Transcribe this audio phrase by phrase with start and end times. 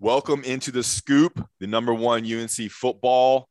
[0.00, 3.48] Welcome into the Scoop, the number one UNC football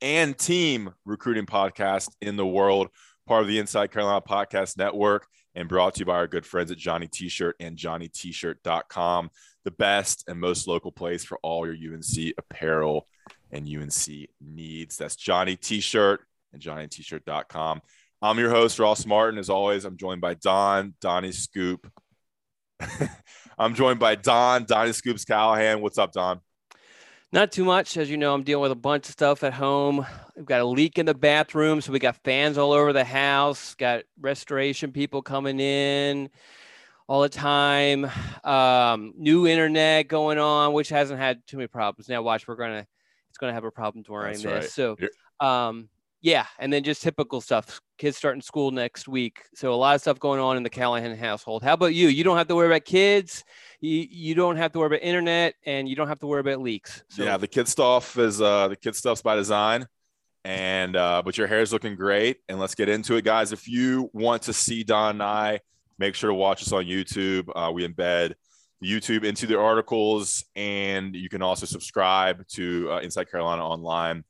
[0.00, 2.86] and team recruiting podcast in the world,
[3.26, 5.26] part of the Inside Carolina Podcast Network,
[5.56, 9.30] and brought to you by our good friends at Johnny T-Shirt and JohnnyT-Shirt.com,
[9.64, 13.08] the best and most local place for all your UNC apparel
[13.50, 14.98] and UNC needs.
[14.98, 16.20] That's Johnny T-Shirt
[16.52, 17.80] and JohnnyT-Shirt.com.
[18.22, 19.40] I'm your host, Ross Martin.
[19.40, 21.90] As always, I'm joined by Don, Donnie Scoop.
[23.60, 25.80] I'm joined by Don, Donnie Scoops Callahan.
[25.80, 26.40] What's up, Don?
[27.32, 27.96] Not too much.
[27.96, 30.06] As you know, I'm dealing with a bunch of stuff at home.
[30.36, 33.74] We've got a leak in the bathroom, so we got fans all over the house,
[33.74, 36.30] got restoration people coming in
[37.08, 38.08] all the time.
[38.44, 42.08] Um, new internet going on, which hasn't had too many problems.
[42.08, 42.86] Now watch, we're gonna
[43.28, 44.78] it's gonna have a problem during That's this.
[44.78, 45.08] Right.
[45.40, 45.88] So um
[46.20, 47.80] yeah, and then just typical stuff.
[47.96, 51.16] Kids starting school next week, so a lot of stuff going on in the Callahan
[51.16, 51.62] household.
[51.62, 52.08] How about you?
[52.08, 53.44] You don't have to worry about kids.
[53.80, 56.60] You, you don't have to worry about internet, and you don't have to worry about
[56.60, 57.02] leaks.
[57.08, 57.24] So.
[57.24, 59.86] Yeah, the kid stuff is uh, the kid stuff's by design,
[60.44, 62.38] and uh, but your hair is looking great.
[62.48, 63.52] And let's get into it, guys.
[63.52, 65.60] If you want to see Don and I,
[65.98, 67.48] make sure to watch us on YouTube.
[67.54, 68.34] Uh, we embed
[68.82, 74.24] YouTube into the articles, and you can also subscribe to uh, Inside Carolina Online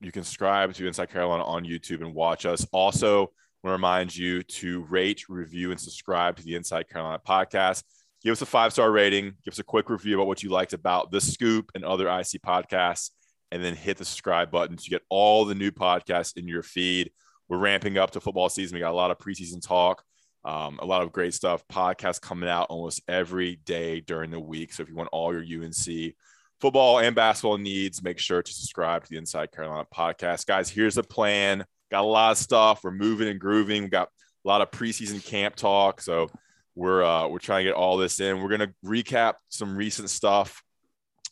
[0.00, 2.66] you can subscribe to Inside Carolina on YouTube and watch us.
[2.72, 3.32] Also,
[3.62, 7.82] want to remind you to rate, review, and subscribe to the Inside Carolina podcast.
[8.22, 9.34] Give us a five star rating.
[9.44, 12.42] Give us a quick review about what you liked about the Scoop and other IC
[12.46, 13.10] podcasts,
[13.50, 17.10] and then hit the subscribe button to get all the new podcasts in your feed.
[17.48, 18.74] We're ramping up to football season.
[18.74, 20.02] We got a lot of preseason talk,
[20.44, 21.66] um, a lot of great stuff.
[21.72, 24.72] Podcasts coming out almost every day during the week.
[24.72, 26.14] So if you want all your UNC
[26.60, 30.46] football and basketball needs, make sure to subscribe to the Inside Carolina podcast.
[30.46, 31.64] Guys, here's the plan.
[31.90, 32.84] Got a lot of stuff.
[32.84, 33.84] We're moving and grooving.
[33.84, 34.08] We got
[34.44, 36.00] a lot of preseason camp talk.
[36.00, 36.28] So
[36.74, 38.42] we're uh, we're trying to get all this in.
[38.42, 40.62] We're gonna recap some recent stuff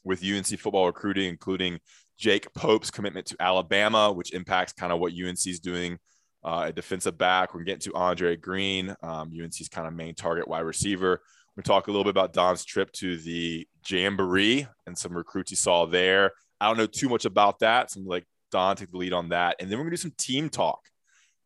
[0.04, 1.78] with UNC football recruiting, including
[2.18, 5.98] Jake Pope's commitment to Alabama, which impacts kind of what UNC is doing
[6.44, 7.54] uh, at defensive back.
[7.54, 11.20] We're getting to Andre Greene, um, UNC's kind of main target wide receiver.
[11.56, 15.56] We talk a little bit about Don's trip to the Jamboree and some recruits he
[15.56, 16.32] saw there.
[16.60, 17.90] I don't know too much about that.
[17.90, 20.14] So I'm like Don take the lead on that, and then we're gonna do some
[20.16, 20.80] team talk.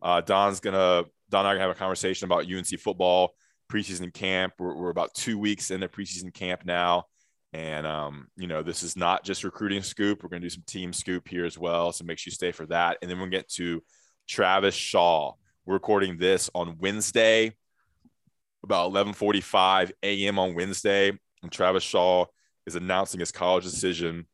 [0.02, 3.34] Uh, Don's gonna Don and I are gonna have a conversation about UNC football
[3.70, 4.54] preseason camp.
[4.58, 7.04] We're, we're about two weeks in the preseason camp now,
[7.52, 10.22] and um, you know this is not just recruiting scoop.
[10.22, 11.92] We're gonna do some team scoop here as well.
[11.92, 13.82] So make sure you stay for that, and then we'll get to
[14.28, 15.34] Travis Shaw.
[15.64, 17.54] We're recording this on Wednesday
[18.62, 20.38] about 11:45 a.m.
[20.38, 21.12] on Wednesday,
[21.42, 22.26] and Travis Shaw
[22.66, 24.26] is announcing his college decision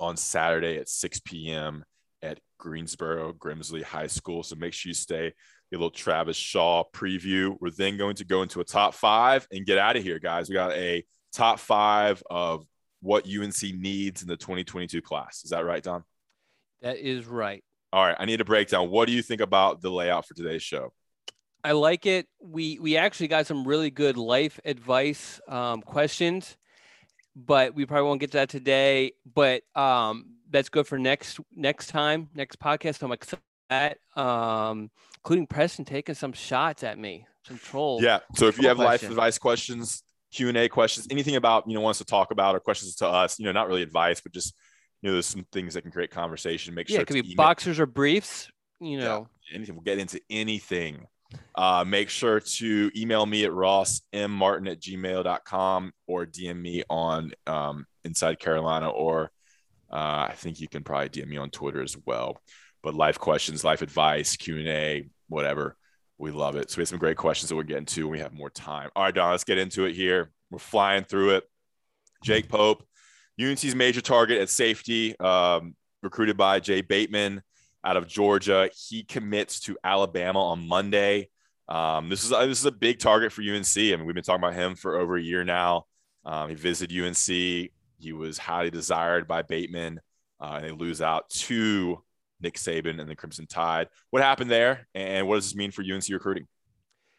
[0.00, 1.84] on Saturday at 6 p.m.
[2.22, 4.42] at Greensboro Grimsley High School.
[4.42, 5.26] So make sure you stay.
[5.28, 5.32] A
[5.72, 7.56] little Travis Shaw preview.
[7.60, 10.48] We're then going to go into a top five and get out of here, guys.
[10.48, 12.66] We got a top five of
[13.00, 15.42] what UNC needs in the 2022 class.
[15.44, 16.04] Is that right, Don?
[16.82, 17.64] That is right.
[17.92, 18.16] All right.
[18.18, 18.90] I need a breakdown.
[18.90, 20.92] What do you think about the layout for today's show?
[21.64, 22.26] I like it.
[22.40, 26.56] We we actually got some really good life advice um, questions,
[27.36, 29.12] but we probably won't get to that today.
[29.32, 33.02] But um, that's good for next next time, next podcast.
[33.02, 38.02] I'm excited that, um, including Preston taking some shots at me, some trolls.
[38.02, 38.20] Yeah.
[38.34, 40.02] So if you have life advice questions,
[40.32, 43.06] Q and A questions, anything about you know wants to talk about or questions to
[43.06, 44.54] us, you know, not really advice, but just
[45.00, 46.74] you know, there's some things that can create conversation.
[46.74, 47.36] Make sure yeah, it could be email.
[47.36, 48.50] boxers or briefs.
[48.80, 49.76] You know, yeah, anything.
[49.76, 51.06] We'll get into anything
[51.54, 57.86] uh, make sure to email me at rossmmartin at gmail.com or DM me on um,
[58.04, 59.30] Inside Carolina, or
[59.90, 62.40] uh, I think you can probably DM me on Twitter as well.
[62.82, 65.76] But life questions, life advice, Q&A, whatever.
[66.18, 66.70] We love it.
[66.70, 68.90] So we have some great questions that we're getting to we have more time.
[68.96, 70.30] All right, Don, let's get into it here.
[70.50, 71.44] We're flying through it.
[72.24, 72.84] Jake Pope,
[73.40, 77.42] UNC's major target at safety, um, recruited by Jay Bateman
[77.84, 78.70] out of Georgia.
[78.88, 81.28] He commits to Alabama on Monday.
[81.68, 83.76] Um, this is this is a big target for UNC.
[83.76, 85.86] I mean, we've been talking about him for over a year now.
[86.24, 87.26] Um, he visited UNC.
[87.98, 90.00] He was highly desired by Bateman,
[90.40, 92.02] uh, and they lose out to
[92.40, 93.88] Nick Saban and the Crimson Tide.
[94.10, 96.46] What happened there, and what does this mean for UNC recruiting?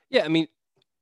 [0.09, 0.47] Yeah, I mean,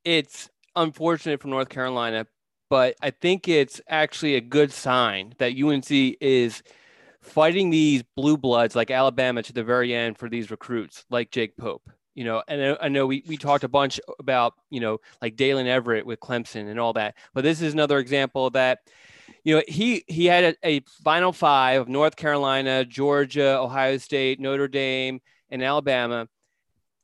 [0.06, 2.28] it's unfortunate for North Carolina,
[2.70, 6.64] but I think it's actually a good sign that UNC is–
[7.22, 11.56] fighting these blue bloods like Alabama to the very end for these recruits like Jake
[11.58, 11.90] Pope.
[12.14, 15.66] You know, and I know we, we talked a bunch about, you know, like Daylen
[15.66, 17.16] Everett with Clemson and all that.
[17.34, 18.80] But this is another example of that,
[19.46, 24.42] you know, he he had a, a final five of North Carolina, Georgia, Ohio State,
[24.42, 26.28] Notre Dame, and Alabama.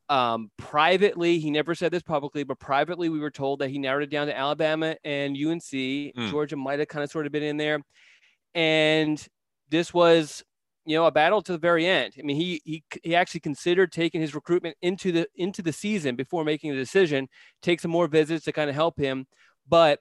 [0.09, 4.03] Um, privately, he never said this publicly, but privately, we were told that he narrowed
[4.03, 5.61] it down to Alabama and UNC.
[5.61, 6.29] Mm.
[6.29, 7.79] Georgia might have kind of sort of been in there.
[8.55, 9.25] And
[9.69, 10.43] this was,
[10.85, 12.13] you know, a battle to the very end.
[12.17, 16.15] I mean, he he he actually considered taking his recruitment into the into the season
[16.15, 17.27] before making the decision,
[17.61, 19.27] take some more visits to kind of help him.
[19.67, 19.99] But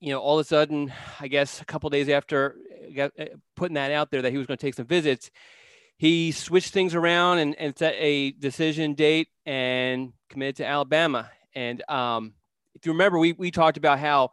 [0.00, 2.56] you know, all of a sudden, I guess a couple days after
[2.98, 3.08] uh,
[3.56, 5.30] putting that out there that he was going to take some visits,
[5.96, 11.30] he switched things around and, and set a decision date and committed to Alabama.
[11.54, 12.34] And um,
[12.74, 14.30] if you remember, we, we talked about how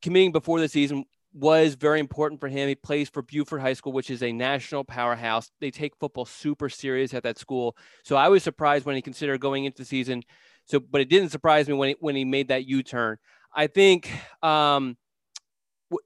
[0.00, 1.04] committing before the season
[1.36, 2.66] was very important for him.
[2.66, 5.50] He plays for Buford High School, which is a national powerhouse.
[5.60, 7.76] They take football super serious at that school.
[8.04, 10.22] So I was surprised when he considered going into the season.
[10.64, 13.18] So, but it didn't surprise me when he, when he made that U-turn.
[13.54, 14.10] I think
[14.42, 14.96] um,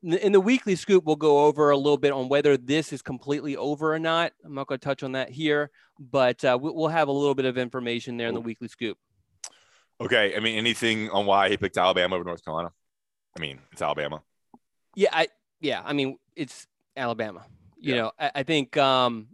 [0.03, 3.57] in the weekly scoop, we'll go over a little bit on whether this is completely
[3.57, 4.33] over or not.
[4.45, 7.47] I'm not going to touch on that here, but uh, we'll have a little bit
[7.47, 8.99] of information there in the weekly scoop.
[10.01, 10.35] Okay.
[10.37, 12.73] I mean, anything on why he picked Alabama over North Carolina?
[13.37, 14.23] I mean, it's Alabama.
[14.95, 15.11] Yeah.
[15.13, 15.29] I,
[15.61, 15.83] yeah.
[15.85, 16.67] I mean, it's
[16.97, 17.45] Alabama.
[17.79, 18.01] You yeah.
[18.01, 19.29] know, I, I think, um,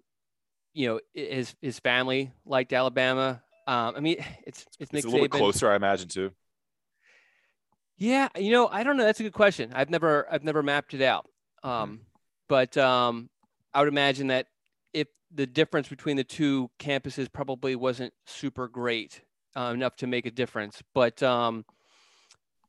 [0.73, 3.43] you know, his, his family liked Alabama.
[3.67, 4.17] Um, I mean,
[4.47, 5.33] it's, it's Nick it's a little Saban.
[5.33, 6.33] bit closer, I imagine, too.
[7.99, 9.05] Yeah, you know, I don't know.
[9.05, 9.73] That's a good question.
[9.75, 11.27] I've never I've never mapped it out.
[11.65, 11.69] Mm-hmm.
[11.69, 12.01] Um,
[12.49, 13.31] but um,
[13.73, 14.49] I would imagine that
[14.93, 19.23] if the difference between the two campuses probably wasn't super great
[19.57, 20.83] uh, enough to make a difference.
[20.95, 21.65] But um,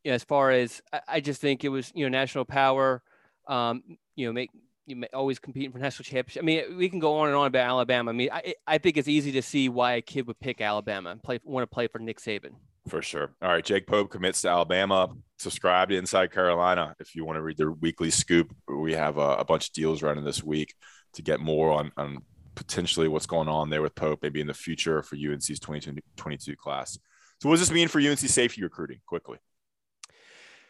[0.05, 3.01] as far as I, just think it was you know national power.
[3.47, 3.83] Um,
[4.15, 4.51] you know, make
[4.85, 6.41] you may always competing for national championship.
[6.41, 8.11] I mean, we can go on and on about Alabama.
[8.11, 11.11] I mean, I I think it's easy to see why a kid would pick Alabama
[11.11, 12.53] and play want to play for Nick Saban.
[12.87, 13.33] For sure.
[13.41, 13.65] All right.
[13.65, 15.09] Jake Pope commits to Alabama.
[15.39, 18.55] Subscribe to Inside Carolina if you want to read their weekly scoop.
[18.67, 20.73] We have a, a bunch of deals running this week
[21.13, 22.19] to get more on, on
[22.55, 26.97] potentially what's going on there with Pope, maybe in the future for UNC's 2022 class.
[27.41, 29.37] So, what does this mean for UNC safety recruiting quickly?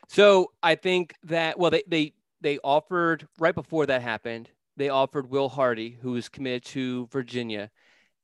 [0.08, 5.30] So, I think that, well, they, they, they offered right before that happened, they offered
[5.30, 7.70] Will Hardy, who is committed to Virginia.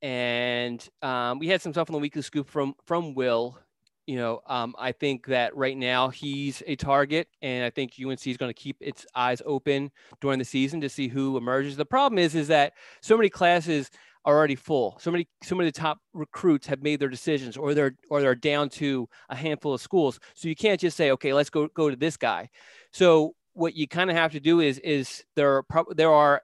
[0.00, 3.58] And um, we had some stuff on the weekly scoop from from Will,
[4.06, 8.26] you know, um, I think that right now he's a target, and I think UNC
[8.26, 9.90] is going to keep its eyes open
[10.20, 11.76] during the season to see who emerges.
[11.76, 13.90] The problem is, is that so many classes
[14.24, 14.96] are already full.
[15.00, 18.20] So many, so many of the top recruits have made their decisions, or they're or
[18.20, 20.18] they're down to a handful of schools.
[20.34, 22.50] So you can't just say, okay, let's go go to this guy.
[22.92, 26.42] So what you kind of have to do is is there are pro- there are,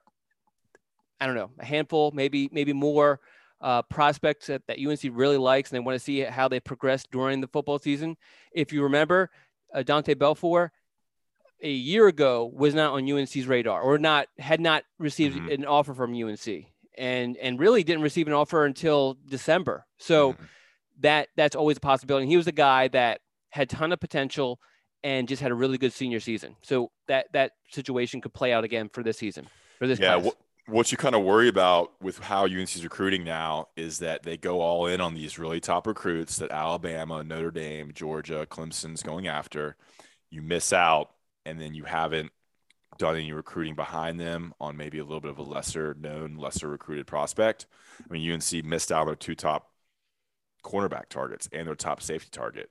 [1.19, 3.19] I don't know, a handful, maybe maybe more
[3.61, 7.05] uh, prospects that, that UNC really likes and they want to see how they progress
[7.11, 8.17] during the football season.
[8.51, 9.29] If you remember,
[9.73, 10.71] uh, Dontae Balfour
[11.61, 15.49] a year ago was not on UNC's radar or not had not received mm-hmm.
[15.49, 16.65] an offer from UNC
[17.01, 19.85] and and really didn't receive an offer until December.
[19.97, 20.43] So mm-hmm.
[21.01, 22.23] that that's always a possibility.
[22.23, 24.59] And he was a guy that had ton of potential
[25.03, 26.55] and just had a really good senior season.
[26.61, 29.47] So that that situation could play out again for this season
[29.79, 30.33] for this yeah, class
[30.67, 34.61] what you kind of worry about with how UNC's recruiting now is that they go
[34.61, 39.75] all in on these really top recruits that Alabama, Notre Dame, Georgia, Clemson's going after.
[40.29, 41.09] You miss out,
[41.45, 42.31] and then you haven't
[43.01, 46.69] done any recruiting behind them on maybe a little bit of a lesser known, lesser
[46.69, 47.65] recruited prospect.
[47.99, 49.71] I mean, UNC missed out on their two top
[50.63, 52.69] cornerback targets and their top safety target.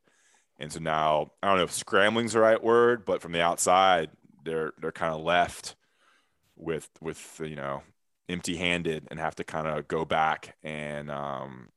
[0.58, 4.10] And so now I don't know if scrambling's the right word, but from the outside,
[4.44, 5.74] they're they're kind of left
[6.56, 7.82] with with you know
[8.28, 11.68] empty handed and have to kind of go back and um,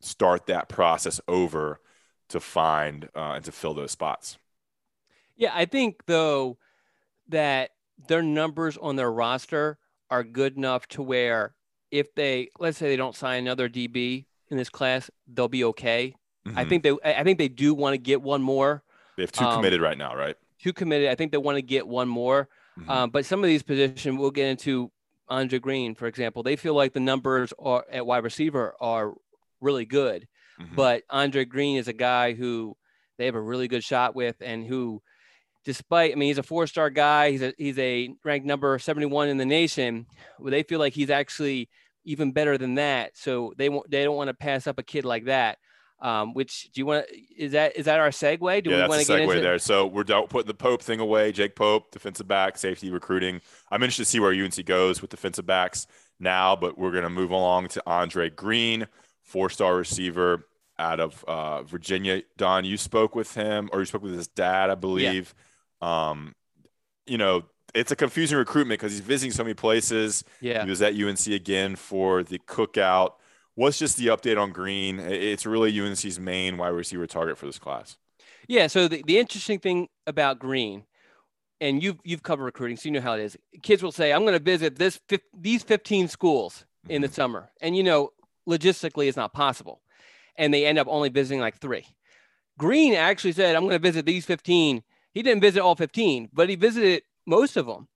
[0.00, 1.80] start that process over
[2.28, 4.38] to find uh, and to fill those spots.
[5.36, 6.58] Yeah, I think though
[7.28, 7.70] that
[8.08, 9.78] their numbers on their roster
[10.10, 11.54] are good enough to where
[11.90, 16.14] if they let's say they don't sign another DB in this class, they'll be okay.
[16.46, 16.58] Mm-hmm.
[16.58, 18.82] I think they I think they do want to get one more.
[19.16, 20.36] They have two um, committed right now, right?
[20.62, 21.08] Two committed.
[21.08, 22.48] I think they want to get one more.
[22.78, 22.90] Mm-hmm.
[22.90, 24.90] Um, but some of these positions we'll get into
[25.28, 29.14] Andre Greene, for example, they feel like the numbers are at wide receiver are
[29.60, 30.26] really good.
[30.60, 30.74] Mm-hmm.
[30.74, 32.76] But Andre Greene is a guy who
[33.18, 35.02] they have a really good shot with and who
[35.64, 39.36] despite I mean he's a four-star guy, he's a he's a ranked number 71 in
[39.36, 40.06] the nation.
[40.38, 41.68] Well, they feel like he's actually
[42.04, 43.16] even better than that.
[43.16, 45.58] So they won't they don't want to pass up a kid like that.
[46.02, 47.06] Um, which do you want?
[47.36, 48.64] Is that is that our segue?
[48.64, 49.58] Do yeah, we want to get into there?
[49.58, 51.30] So we're putting the Pope thing away.
[51.30, 53.42] Jake Pope, defensive back, safety recruiting.
[53.70, 55.86] I'm interested to see where UNC goes with defensive backs
[56.18, 58.86] now, but we're going to move along to Andre Greene,
[59.24, 60.46] four-star receiver
[60.78, 62.22] out of uh, Virginia.
[62.38, 65.34] Don, you spoke with him, or you spoke with his dad, I believe.
[65.36, 65.44] Yeah.
[65.80, 66.34] Um,
[67.06, 67.44] you know,
[67.74, 70.24] it's a confusing recruitment because he's visiting so many places.
[70.40, 73.12] Yeah, he was at UNC again for the cookout
[73.60, 74.98] What's just the update on Greene?
[74.98, 77.98] It's really UNC's main wide receiver target for this class.
[78.48, 78.68] Yeah.
[78.68, 80.84] So the, the interesting thing about Greene,
[81.60, 83.36] and you've you've covered recruiting, so you know how it is.
[83.62, 84.98] Kids will say, "I'm going to visit this
[85.36, 87.14] these 15 schools in the mm-hmm.
[87.14, 88.12] summer," and you know,
[88.48, 89.82] logistically, it's not possible,
[90.36, 91.84] and they end up only visiting like three.
[92.56, 96.48] Greene actually said, "I'm going to visit these 15." He didn't visit all 15, but
[96.48, 97.88] he visited most of them,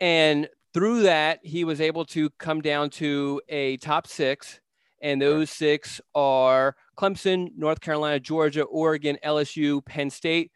[0.00, 4.60] and through that, he was able to come down to a top six,
[5.02, 10.52] and those six are Clemson, North Carolina, Georgia, Oregon, LSU, Penn State.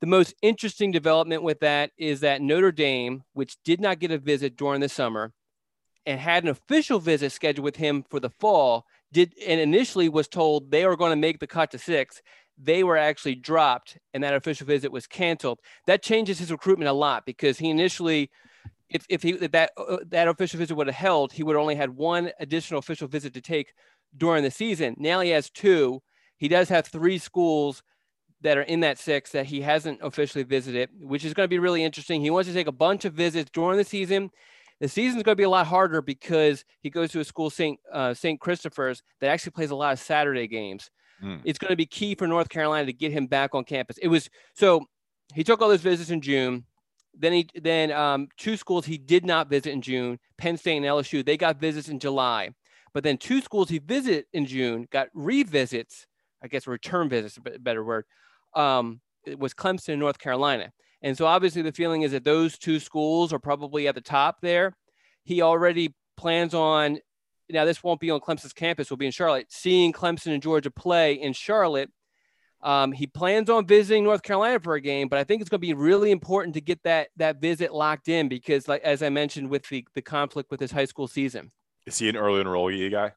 [0.00, 4.18] The most interesting development with that is that Notre Dame, which did not get a
[4.18, 5.32] visit during the summer
[6.04, 10.28] and had an official visit scheduled with him for the fall, did and initially was
[10.28, 12.20] told they were going to make the cut to six.
[12.58, 15.60] They were actually dropped, and that official visit was canceled.
[15.86, 18.30] That changes his recruitment a lot because he initially
[18.88, 21.74] if, if he if that uh, that official visit would have held, he would only
[21.74, 23.72] had one additional official visit to take
[24.16, 24.94] during the season.
[24.98, 26.02] Now he has two.
[26.36, 27.82] He does have three schools
[28.42, 31.58] that are in that six that he hasn't officially visited, which is going to be
[31.58, 32.20] really interesting.
[32.20, 34.30] He wants to take a bunch of visits during the season.
[34.78, 37.48] The season is going to be a lot harder because he goes to a school,
[37.48, 37.80] St.
[37.90, 38.38] Uh, St.
[38.38, 40.90] Christopher's, that actually plays a lot of Saturday games.
[41.22, 41.40] Mm.
[41.44, 43.98] It's going to be key for North Carolina to get him back on campus.
[43.98, 44.86] It was so
[45.34, 46.64] he took all those visits in June.
[47.18, 50.86] Then he then um, two schools he did not visit in June, Penn State and
[50.86, 51.24] LSU.
[51.24, 52.50] They got visits in July,
[52.92, 56.06] but then two schools he visited in June got revisits.
[56.42, 58.04] I guess return visits, a better word.
[58.54, 60.70] Um, it was Clemson and North Carolina,
[61.00, 64.36] and so obviously the feeling is that those two schools are probably at the top
[64.42, 64.76] there.
[65.24, 66.98] He already plans on.
[67.48, 69.46] Now this won't be on Clemson's campus; will be in Charlotte.
[69.50, 71.90] Seeing Clemson and Georgia play in Charlotte
[72.62, 75.60] um, he plans on visiting North Carolina for a game, but I think it's going
[75.60, 79.08] to be really important to get that that visit locked in because, like as I
[79.08, 81.52] mentioned, with the the conflict with his high school season.
[81.86, 83.12] Is he an early enrollee guy?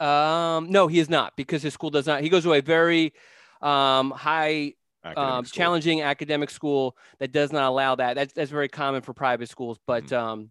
[0.00, 2.22] Um, no, he is not because his school does not.
[2.22, 3.12] He goes to a very
[3.60, 8.14] um, high, um, challenging academic school that does not allow that.
[8.14, 9.78] That's that's very common for private schools.
[9.86, 10.50] But um,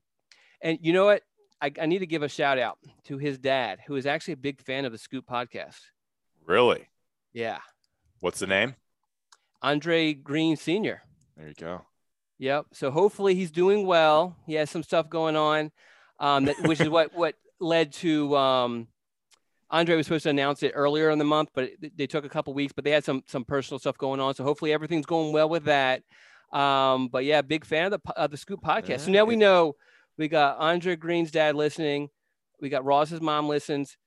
[0.62, 1.24] and you know what?
[1.62, 4.38] I, I need to give a shout out to his dad, who is actually a
[4.38, 5.80] big fan of the Scoop podcast.
[6.46, 6.88] Really?
[7.34, 7.60] Yeah.
[8.20, 8.76] What's the name?
[9.62, 11.04] Andre Greene Sr.
[11.38, 11.86] There you go.
[12.40, 12.68] Yep.
[12.74, 14.36] So hopefully he's doing well.
[14.48, 15.72] He has some stuff going on,
[16.20, 18.88] um, that, which is what what led to um,
[19.70, 22.30] Andre was supposed to announce it earlier in the month, but it, they took a
[22.30, 22.74] couple weeks.
[22.74, 25.66] But they had some some personal stuff going on, so hopefully everything's going well with
[25.66, 26.02] that.
[26.52, 29.02] Um, but yeah, big fan of the of the Scoop podcast.
[29.02, 29.76] So now we know
[30.18, 32.10] we got Andre Greene's dad listening,
[32.60, 33.98] we got Ross's mom listens,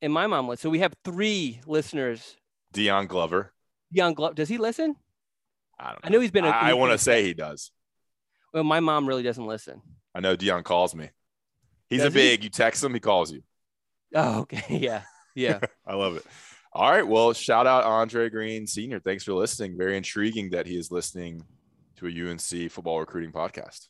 [0.00, 0.62] and my mom listens.
[0.62, 2.36] So we have three listeners
[2.72, 3.52] Dion Glover.
[3.92, 4.34] Dion Glover.
[4.34, 4.96] Does he listen?
[5.78, 5.94] I don't.
[5.94, 6.00] Know.
[6.04, 6.44] I know he's been.
[6.44, 7.70] A, I, I want to say he does.
[8.52, 9.80] Well, my mom really doesn't listen.
[10.14, 11.10] I know Dion calls me.
[11.88, 12.40] He's does a big.
[12.40, 12.44] He?
[12.44, 13.42] You text him, he calls you.
[14.14, 14.62] Oh, okay.
[14.80, 15.02] Yeah.
[15.34, 15.60] Yeah.
[15.86, 16.24] I love it.
[16.72, 17.06] All right.
[17.06, 19.00] Well, shout out Andre Greene Sr.
[19.00, 19.76] Thanks for listening.
[19.76, 21.44] Very intriguing that he is listening
[21.96, 23.88] to a UNC football recruiting podcast.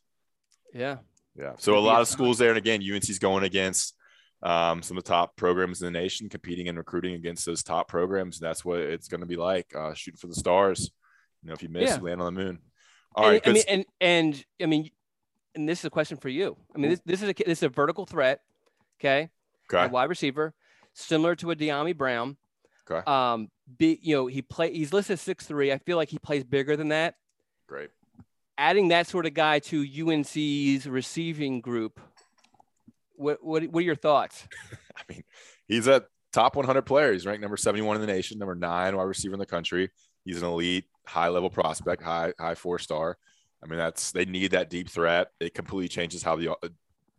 [0.73, 0.97] Yeah.
[1.37, 1.53] Yeah.
[1.57, 2.49] So a lot of schools there.
[2.49, 3.95] And again, UNC's going against
[4.41, 7.87] um, some of the top programs in the nation competing and recruiting against those top
[7.87, 8.39] programs.
[8.39, 10.91] That's what it's going to be like uh, shooting for the stars.
[11.43, 11.97] You know, if you miss, yeah.
[11.97, 12.59] you land on the moon.
[13.15, 14.89] All and, right, I mean, and and I mean,
[15.55, 16.57] and this is a question for you.
[16.75, 18.41] I mean, this, this is a this is a vertical threat.
[18.99, 19.29] Okay.
[19.71, 19.85] Okay.
[19.85, 20.53] A wide receiver,
[20.93, 22.37] similar to a Dyami Brown.
[22.89, 23.03] Okay.
[23.09, 25.71] Um, be you know he play he's listed six three.
[25.71, 27.15] I feel like he plays bigger than that.
[27.67, 27.89] Great.
[28.57, 31.99] Adding that sort of guy to UNC's receiving group
[33.17, 34.47] what what, what are your thoughts?
[34.95, 35.23] I mean,
[35.67, 37.13] he's a top 100 player.
[37.13, 39.89] He's ranked number 71 in the nation, number nine wide receiver in the country.
[40.23, 43.17] He's an elite, high level prospect, high high four star.
[43.63, 45.29] I mean, that's they need that deep threat.
[45.39, 46.55] It completely changes how the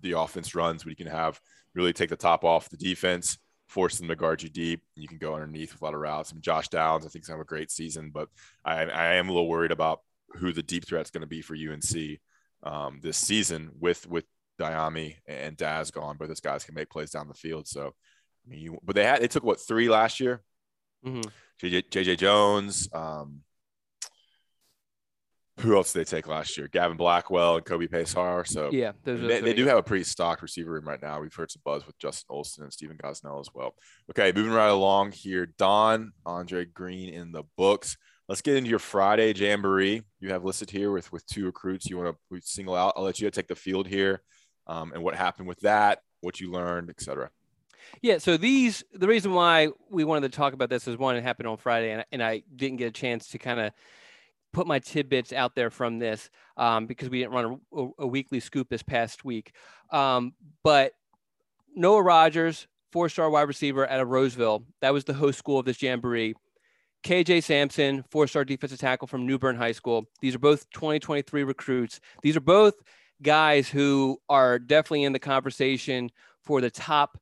[0.00, 0.84] the offense runs.
[0.84, 1.40] We can have
[1.74, 4.82] really take the top off the defense, force them to guard you deep.
[4.94, 6.32] You can go underneath with a lot of routes.
[6.32, 8.28] Mean, Josh Downs, I think, is going to have a great season, but
[8.64, 10.00] I, I am a little worried about
[10.36, 12.18] who the deep threat's going to be for UNC
[12.62, 14.24] um, this season with with
[14.58, 17.68] Dyami and Dazz gone, but those guys can make plays down the field.
[17.68, 17.88] So,
[18.46, 20.42] I mean, you, but they had they took what three last year.
[21.04, 21.28] Mm-hmm.
[21.62, 22.88] JJ, JJ Jones.
[22.92, 23.42] Um,
[25.60, 26.68] who else did they take last year?
[26.68, 28.46] Gavin Blackwell and Kobe Paysour.
[28.46, 31.18] So yeah, they, they, do have a pretty stocked receiver room right now.
[31.20, 33.74] We've heard some buzz with Justin Olson and Stephen Gosnell as well.
[34.10, 35.46] Okay, moving right along here.
[35.58, 37.96] Don Andre Greene in the books.
[38.28, 40.02] Let's get into your Friday jamboree.
[40.20, 42.94] You have listed here with with two recruits you want to single out.
[42.96, 44.22] I'll let you take the field here
[44.66, 47.30] um, and what happened with that, what you learned, etc.
[48.02, 48.18] Yeah.
[48.18, 51.48] So these, the reason why we wanted to talk about this is one, it happened
[51.48, 53.72] on Friday, and, and I didn't get a chance to kind of
[54.52, 58.40] put my tidbits out there from this um, because we didn't run a, a, weekly
[58.40, 59.52] scoop this past week.
[59.90, 60.32] Um,
[60.64, 60.92] but
[61.74, 64.64] Noah Rogers, four-star wide receiver out of Rolesville.
[64.80, 66.34] That was the host school of this jamboree.
[67.06, 70.08] KJ Sampson, four-star defensive tackle from New Bern High School.
[70.20, 72.00] These are both 2023 recruits.
[72.20, 72.74] These are both
[73.22, 76.10] guys who are definitely in the conversation
[76.42, 77.16] for the top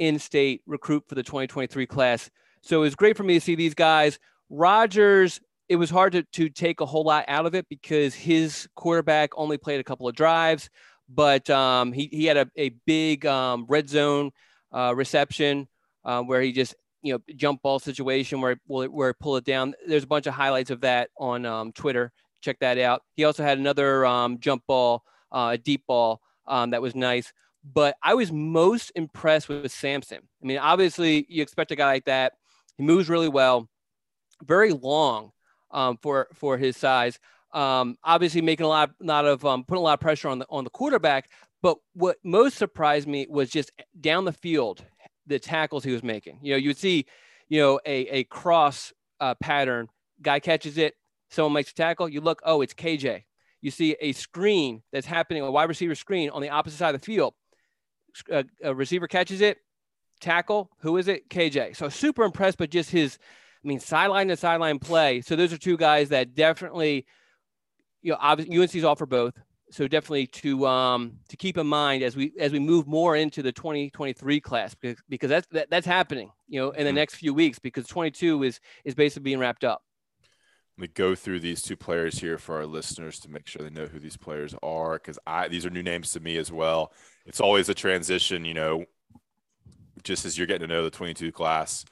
[0.00, 2.28] in-state recruit for the 2023 class.
[2.62, 4.18] So it was great for me to see these guys.
[4.50, 8.68] Rogers, it was hard to, to take a whole lot out of it because his
[8.74, 10.68] quarterback only played a couple of drives,
[11.08, 14.32] but um, he, he had a, a big um, red zone
[14.72, 15.68] uh, reception
[16.04, 19.74] uh, where he just you know jump ball situation where where pull it down.
[19.86, 22.12] There's a bunch of highlights of that on um, Twitter.
[22.40, 23.02] Check that out.
[23.16, 25.02] He also had another um, jump ball,
[25.32, 27.32] uh, a deep ball um, that was nice.
[27.64, 30.20] But I was most impressed with Sampson.
[30.42, 32.34] I mean, obviously you expect a guy like that.
[32.76, 33.68] He moves really well,
[34.44, 35.32] very long
[35.70, 37.18] um, for for his size.
[37.52, 40.46] Um, obviously making a lot, lot of um, putting a lot of pressure on the
[40.48, 41.28] on the quarterback.
[41.60, 44.84] But what most surprised me was just down the field,
[45.28, 46.38] the tackles he was making.
[46.42, 47.06] You know, you would see,
[47.48, 49.88] you know, a, a cross uh, pattern,
[50.20, 50.94] guy catches it,
[51.30, 53.24] someone makes a tackle, you look, oh, it's KJ.
[53.60, 57.00] You see a screen that's happening, a wide receiver screen on the opposite side of
[57.00, 57.34] the field.
[58.30, 59.58] A, a receiver catches it,
[60.20, 61.28] tackle, who is it?
[61.28, 61.76] KJ.
[61.76, 63.18] So super impressed, but just his,
[63.64, 65.20] I mean, sideline to sideline play.
[65.20, 67.06] So those are two guys that definitely,
[68.02, 69.34] you know, obviously UNC's all for both
[69.70, 73.42] so definitely to um, to keep in mind as we as we move more into
[73.42, 76.96] the 2023 class because, because that's that, that's happening you know in the mm-hmm.
[76.96, 79.82] next few weeks because 22 is is basically being wrapped up
[80.76, 83.70] let me go through these two players here for our listeners to make sure they
[83.70, 86.92] know who these players are because i these are new names to me as well
[87.26, 88.84] it's always a transition you know
[90.04, 91.84] just as you're getting to know the 22 class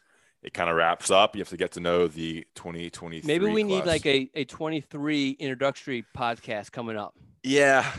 [0.46, 1.34] it kind of wraps up.
[1.34, 3.26] You have to get to know the 2023.
[3.26, 3.68] Maybe we class.
[3.68, 7.14] need like a, a 23 introductory podcast coming up.
[7.42, 7.90] Yeah,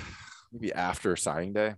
[0.53, 1.75] maybe after signing day.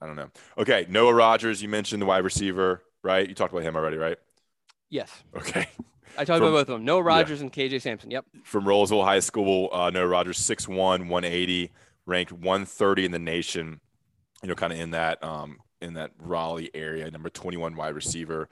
[0.00, 0.30] I don't know.
[0.58, 3.28] Okay, Noah Rogers, you mentioned the wide receiver, right?
[3.28, 4.18] You talked about him already, right?
[4.90, 5.10] Yes.
[5.36, 5.68] Okay.
[6.18, 6.84] I talked From, about both of them.
[6.84, 7.44] Noah Rogers yeah.
[7.44, 8.10] and KJ Sampson.
[8.10, 8.26] Yep.
[8.42, 11.70] From Rolesville High School, uh, Noah Rogers, 6'1", 180,
[12.06, 13.80] ranked 130 in the nation.
[14.42, 18.48] You know, kind of in that um, in that Raleigh area, number 21 wide receiver.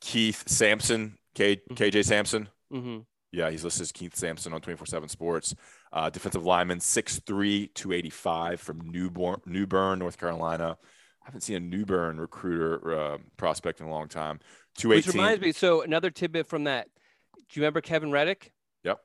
[0.00, 2.00] Keith Sampson, K, KJ mm-hmm.
[2.02, 2.48] Sampson.
[2.72, 2.98] Mm-hmm.
[3.32, 5.54] Yeah, he's listed as Keith Sampson on 24 7 Sports.
[5.92, 10.76] Uh, defensive lineman, 6'3, 285 from Newborn, New Bern, North Carolina.
[11.22, 14.40] I haven't seen a New Bern recruiter uh, prospect in a long time.
[14.78, 15.08] 218.
[15.08, 16.88] Which reminds me, so another tidbit from that.
[17.36, 18.52] Do you remember Kevin Reddick?
[18.84, 19.00] Yep.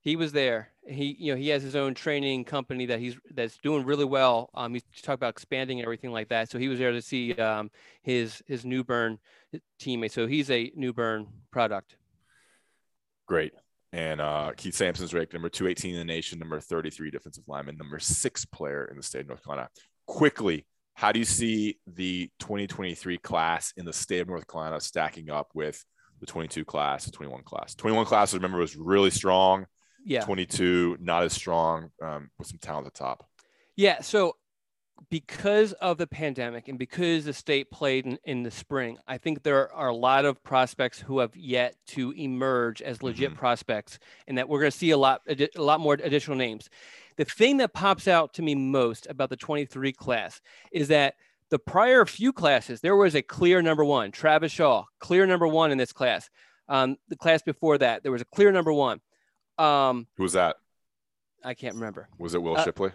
[0.00, 0.70] He was there.
[0.86, 4.48] He, you know, he has his own training company that he's that's doing really well.
[4.54, 6.50] Um, he's talking about expanding and everything like that.
[6.50, 7.70] So he was there to see um,
[8.02, 9.18] his his New Bern
[9.80, 10.12] teammate.
[10.12, 11.96] So he's a New Bern product.
[13.26, 13.52] Great.
[13.92, 17.98] And uh, Keith Sampson's ranked number 218 in the nation, number 33 defensive lineman, number
[17.98, 19.68] six player in the state of North Carolina.
[20.06, 25.30] Quickly, how do you see the 2023 class in the state of North Carolina stacking
[25.30, 25.82] up with
[26.20, 27.74] the 22 class, the 21 class?
[27.76, 29.66] 21 class, remember, was really strong.
[30.04, 30.24] Yeah.
[30.24, 33.26] 22, not as strong um, with some talent at the top.
[33.76, 34.00] Yeah.
[34.00, 34.36] So
[35.10, 39.42] because of the pandemic and because the state played in, in, the spring, I think
[39.42, 43.38] there are a lot of prospects who have yet to emerge as legit mm-hmm.
[43.38, 46.68] prospects, and that we're going to see a lot, a lot more additional names.
[47.16, 50.40] The thing that pops out to me most about the 23 class
[50.72, 51.14] is that
[51.50, 55.70] the prior few classes, there was a clear number one, Travis Shaw, clear number one
[55.70, 56.28] in this class.
[56.68, 59.00] Um, the class before that, there was a clear number one.
[59.56, 60.56] Um, Who was that?
[61.42, 62.08] I can't remember.
[62.18, 62.90] Was it Will uh, Shipley?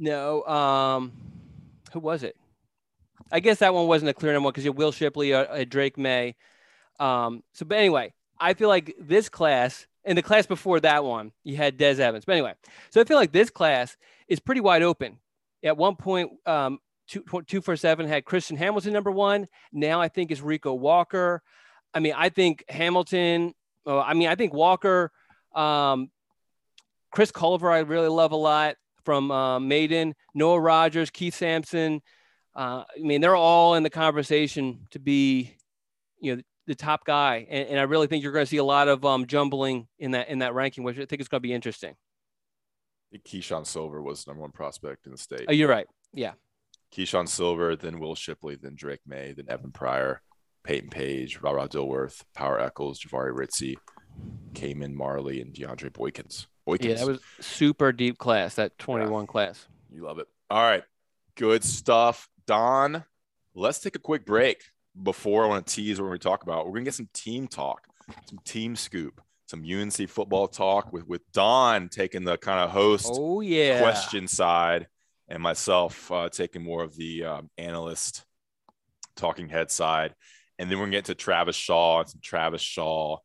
[0.00, 0.42] No.
[0.44, 1.12] Um,
[1.92, 2.34] who was it?
[3.30, 5.64] I guess that one wasn't a clear number one because you Will Shipley, uh, uh,
[5.68, 6.34] Drake Maye.
[6.98, 11.32] Um, so, but anyway, I feel like this class and the class before that one,
[11.44, 12.24] you had Des Evans.
[12.24, 12.54] But anyway,
[12.88, 15.18] so I feel like this class is pretty wide open.
[15.62, 19.46] At one point, um, two, two four seven had Christian Hamilton number one.
[19.70, 21.42] Now I think it's Rico Walker.
[21.92, 23.54] I mean, I think Hamilton.
[23.84, 25.12] Oh, I mean, I think Walker,
[25.54, 26.10] um,
[27.10, 32.02] Chris Culver, I really love a lot from uh, Maiden, Noah Rogers, Keith Sampson.
[32.54, 35.56] Uh, I mean, they're all in the conversation to be,
[36.20, 37.46] you know, the top guy.
[37.48, 40.12] And, and I really think you're going to see a lot of um, jumbling in
[40.12, 41.94] that in that ranking, which I think is going to be interesting.
[43.26, 45.46] Keeshawn Silver was number one prospect in the state.
[45.48, 45.86] Oh, you're right.
[46.12, 46.32] Yeah.
[46.94, 50.22] Keeshawn Silver, then Will Shipley, then Drake Maye, then Evan Pryor,
[50.64, 53.76] Payton Page, Rara Dilworth, Power Echols, Jahvaree Ritzie,
[54.54, 56.46] Cayman Marley, and DeAndre Boykins.
[56.70, 56.84] Boykins.
[56.84, 59.26] Yeah, that was super deep class, that 21 yeah.
[59.26, 59.66] class.
[59.92, 60.28] You love it.
[60.48, 60.84] All right.
[61.36, 62.28] Good stuff.
[62.46, 63.04] Don,
[63.54, 64.62] let's take a quick break
[65.00, 66.66] before I want to tease what we talk about.
[66.66, 67.86] We're going to get some team talk,
[68.26, 73.10] some team scoop, some UNC football talk with, with Don taking the kind of host
[73.10, 73.80] oh, yeah.
[73.80, 74.86] question side
[75.28, 78.24] and myself uh, taking more of the um, analyst
[79.16, 80.14] talking head side.
[80.58, 83.18] And then we're going to get to Travis Shaw and some Travis Shaw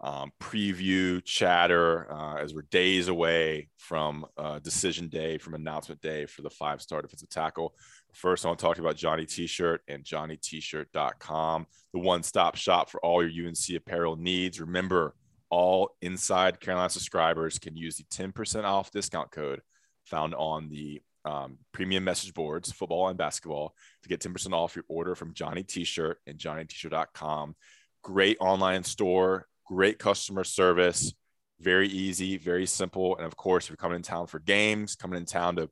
[0.00, 6.26] um, preview chatter uh, as we're days away from uh, decision day, from announcement day
[6.26, 7.74] for the five star defensive tackle.
[8.12, 12.22] First, I want to talk to you about Johnny T shirt and JohnnyT-shirt.com, the one
[12.22, 14.60] stop shop for all your UNC apparel needs.
[14.60, 15.14] Remember,
[15.50, 19.60] all inside Carolina subscribers can use the 10% off discount code
[20.04, 24.84] found on the um, premium message boards, football and basketball, to get 10% off your
[24.88, 27.54] order from Johnny T-shirt and JohnnyT-shirt.com.
[28.02, 31.12] Great online store, great customer service,
[31.60, 33.16] very easy, very simple.
[33.16, 35.68] And of course, if you're coming in town for games, coming in town to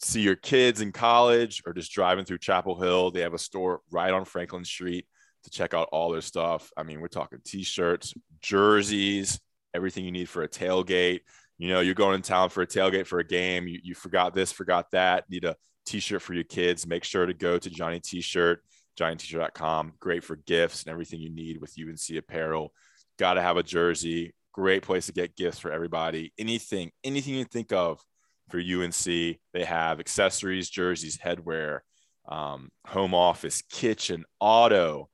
[0.00, 3.80] see your kids in college or just driving through Chapel Hill, they have a store
[3.90, 5.06] right on Franklin Street
[5.44, 6.70] to check out all their stuff.
[6.76, 9.40] I mean, we're talking t-shirts, jerseys,
[9.74, 11.20] everything you need for a tailgate.
[11.58, 13.68] You know, you're going in town for a tailgate for a game.
[13.68, 15.28] You, you forgot this, forgot that.
[15.30, 16.86] Need a t-shirt for your kids.
[16.86, 18.62] Make sure to go to Johnny T-shirt,
[18.98, 19.94] JohnnyT-shirt.com.
[20.00, 22.72] Great for gifts and everything you need with UNC apparel.
[23.22, 24.34] Got to have a jersey.
[24.52, 26.32] Great place to get gifts for everybody.
[26.40, 28.02] Anything, anything you think of
[28.50, 31.82] for UNC, they have accessories, jerseys, headwear,
[32.28, 35.08] um, home office, kitchen, auto,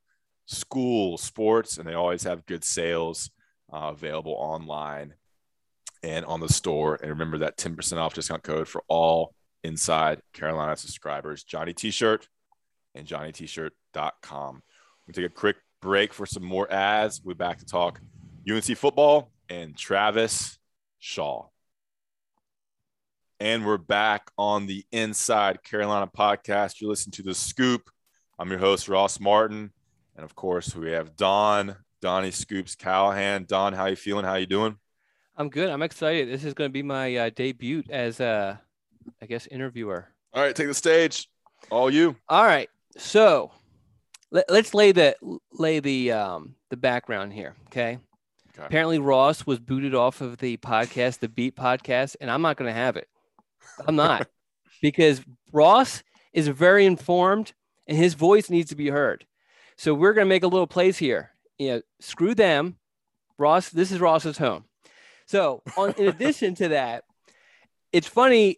[0.47, 3.29] school, sports, and they always have good sales
[3.71, 5.13] uh, available online
[6.01, 6.95] and on the store.
[6.95, 12.27] And remember that 10% off discount code for all inside Carolina subscribers, Johnny T-shirt
[12.95, 14.63] and JohnnyT-shirt.com.
[15.05, 17.21] We'll take a quick break for some more ads.
[17.23, 18.01] We'll back to talk
[18.49, 20.57] UNC football and Travis
[20.99, 21.45] Shaw.
[23.39, 26.81] And we're back on the Inside Carolina podcast.
[26.81, 27.89] You're listening to The Scoop.
[28.37, 29.71] I'm your host, Ross Martin.
[30.15, 33.45] And of course, we have Don, Donnie Scoops Callahan.
[33.47, 34.25] Don, how you feeling?
[34.25, 34.77] How you doing?
[35.37, 35.69] I'm good.
[35.69, 36.29] I'm excited.
[36.29, 38.59] This is going to be my uh, debut as a,
[39.21, 40.09] I guess, interviewer.
[40.33, 41.29] All right, take the stage.
[41.69, 42.17] All you.
[42.27, 42.69] All right.
[42.97, 43.51] So
[44.31, 45.15] let, us lay the
[45.51, 47.55] lay the um, the background here.
[47.67, 47.99] Okay?
[48.57, 48.65] okay.
[48.65, 52.69] Apparently, Ross was booted off of the podcast, the Beat podcast, and I'm not going
[52.69, 53.07] to have it.
[53.87, 54.27] I'm not
[54.81, 57.53] because Ross is very informed
[57.87, 59.25] and his voice needs to be heard.
[59.77, 61.31] So we're going to make a little place here.
[61.57, 62.77] You know, screw them.
[63.37, 64.65] Ross, this is Ross's home.
[65.25, 67.03] So, on, in addition to that,
[67.93, 68.57] it's funny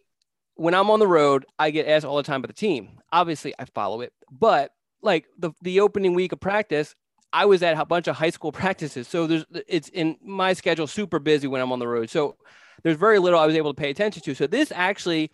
[0.54, 3.00] when I'm on the road, I get asked all the time by the team.
[3.12, 6.94] Obviously, I follow it, but like the, the opening week of practice,
[7.32, 9.08] I was at a bunch of high school practices.
[9.08, 12.10] So there's it's in my schedule super busy when I'm on the road.
[12.10, 12.36] So
[12.82, 14.34] there's very little I was able to pay attention to.
[14.34, 15.30] So this actually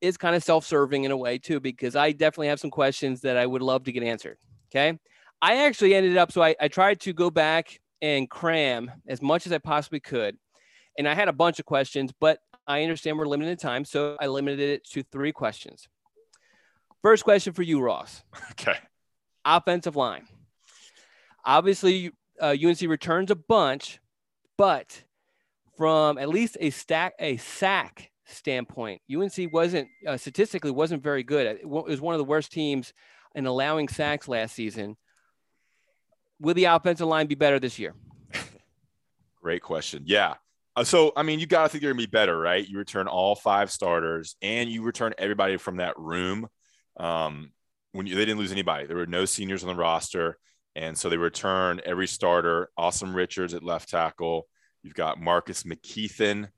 [0.00, 3.36] is kind of self-serving in a way too, because I definitely have some questions that
[3.36, 4.38] I would love to get answered.
[4.70, 4.98] Okay.
[5.42, 9.46] I actually ended up, so I, I tried to go back and cram as much
[9.46, 10.36] as I possibly could.
[10.98, 13.84] And I had a bunch of questions, but I understand we're limited in time.
[13.84, 15.88] So I limited it to three questions.
[17.02, 18.22] First question for you, Ross.
[18.52, 18.76] Okay.
[19.44, 20.26] Offensive line.
[21.44, 23.98] Obviously, uh, UNC returns a bunch,
[24.58, 25.04] but
[25.76, 31.46] from at least a stack, a sack standpoint, UNC wasn't uh, statistically wasn't very good.
[31.46, 32.92] It was one of the worst teams
[33.34, 34.96] in allowing sacks last season.
[36.38, 37.94] Will the offensive line be better this year?
[39.42, 40.02] Great question.
[40.06, 40.34] Yeah.
[40.76, 42.66] Uh, so, I mean, you got to think going to be better, right?
[42.66, 46.48] You return all five starters and you return everybody from that room.
[46.96, 47.52] Um,
[47.92, 50.38] when you, they didn't lose anybody, there were no seniors on the roster.
[50.76, 52.70] And so they return every starter.
[52.78, 54.46] Asim Richards at left tackle.
[54.82, 56.48] You've got Marcus McKethan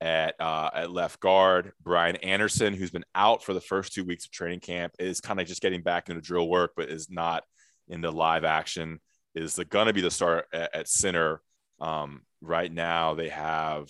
[0.00, 1.72] at uh, at left guard.
[1.82, 5.40] Brian Anderson, who's been out for the first two weeks of training camp, is kind
[5.40, 7.44] of just getting back into drill work, but is not
[7.88, 9.00] in the live action
[9.36, 11.40] is the going to be the start at, at center.
[11.78, 13.88] Um, right now, they have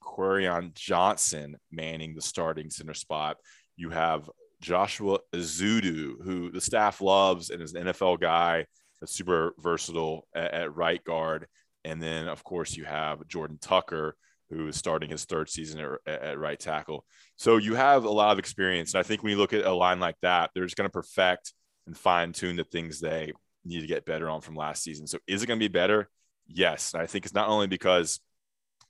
[0.00, 3.36] Quiron Johnson manning the starting center spot.
[3.76, 4.30] You have
[4.60, 8.66] Joshua Ezeudu, who the staff loves and is an NFL guy
[9.00, 11.46] that's super versatile at, at right guard.
[11.84, 14.16] And then, of course, you have Jordan Tucker,
[14.50, 17.04] who is starting his third season at, at, right tackle.
[17.36, 18.94] So you have a lot of experience.
[18.94, 20.92] And I think when you look at a line like that, they're just going to
[20.92, 21.52] perfect
[21.86, 23.32] and fine tune the things they
[23.64, 25.06] need to get better on from last season.
[25.06, 26.08] So is it going to be better?
[26.46, 26.94] Yes.
[26.94, 28.20] And I think it's not only because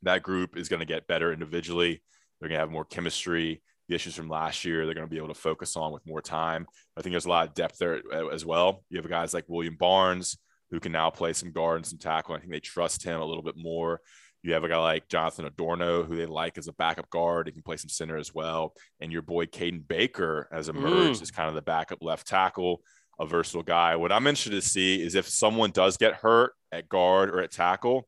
[0.02, 2.02] that group is going to get better individually,
[2.40, 3.62] they're going to have more chemistry.
[3.88, 6.20] The issues from last year, they're going to be able to focus on with more
[6.20, 6.66] time.
[6.96, 8.00] I think there's a lot of depth there
[8.32, 8.84] as well.
[8.90, 10.36] You have guys like William Barnes
[10.70, 12.34] who can now play some guard and some tackle.
[12.34, 14.00] I think they trust him a little bit more.
[14.42, 17.46] You have a guy like Jonathan Adorno, who they like as a backup guard.
[17.46, 18.74] He can play some center as well.
[19.00, 21.22] And your boy Caden Baker has emerged mm.
[21.22, 22.82] as kind of the backup left tackle
[23.18, 23.96] a versatile guy.
[23.96, 27.50] What I'm interested to see is if someone does get hurt at guard or at
[27.50, 28.06] tackle,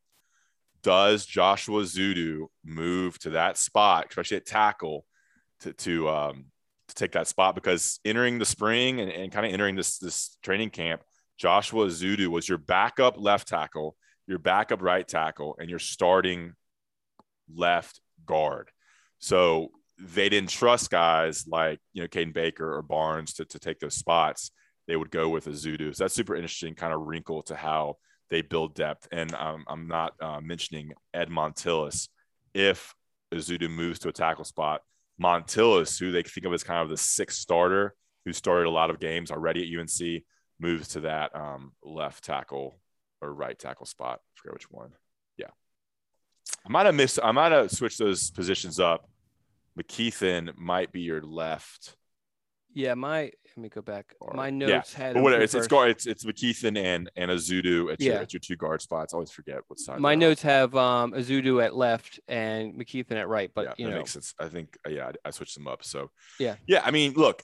[0.83, 5.05] does Joshua Ezeudu move to that spot, especially at tackle,
[5.61, 6.47] to to um,
[6.89, 10.37] to take that spot because entering the spring and, and kind of entering this this
[10.43, 11.03] training camp,
[11.39, 13.97] Joshua Ezeudu was your backup left tackle,
[14.27, 16.55] your backup right tackle, and your starting
[17.55, 18.71] left guard.
[19.19, 23.81] So they didn't trust guys like you know Caden Baker or Barnes to, to take
[23.81, 24.51] those spots.
[24.87, 25.95] They would go with a Ezeudu.
[25.95, 27.99] So that's super interesting kind of wrinkle to how
[28.31, 29.07] they build depth.
[29.13, 32.09] And um, I'm not uh, mentioning Ed Montilus.
[32.55, 32.95] If
[33.33, 34.81] Ezeudu moves to a tackle spot,
[35.21, 38.91] Montilus, who they think of as kind of the sixth starter, who started a lot
[38.91, 40.23] of games already at UNC,
[40.59, 42.81] moves to that um, left tackle
[43.21, 44.21] or right tackle spot.
[44.23, 44.93] I forget which one.
[45.37, 45.51] Yeah.
[46.67, 49.09] I might have missed, I might have switched those positions up.
[49.79, 51.97] McKethan might be your left.
[52.73, 54.15] Yeah, my let me go back.
[54.33, 55.05] My notes yeah.
[55.07, 55.15] had.
[55.15, 58.13] But whatever, it's it's, guard, it's it's McKethan and and Ezeudu at, yeah.
[58.13, 59.13] your, at your two guard spots.
[59.13, 59.99] I always forget what side.
[60.01, 63.91] My notes have um Ezeudu at left and McKethan at right, but yeah, you that
[63.93, 63.99] know.
[63.99, 64.35] makes sense.
[64.39, 65.85] I think uh, yeah, I, I switched them up.
[65.85, 66.83] So yeah, yeah.
[66.85, 67.43] I mean, look,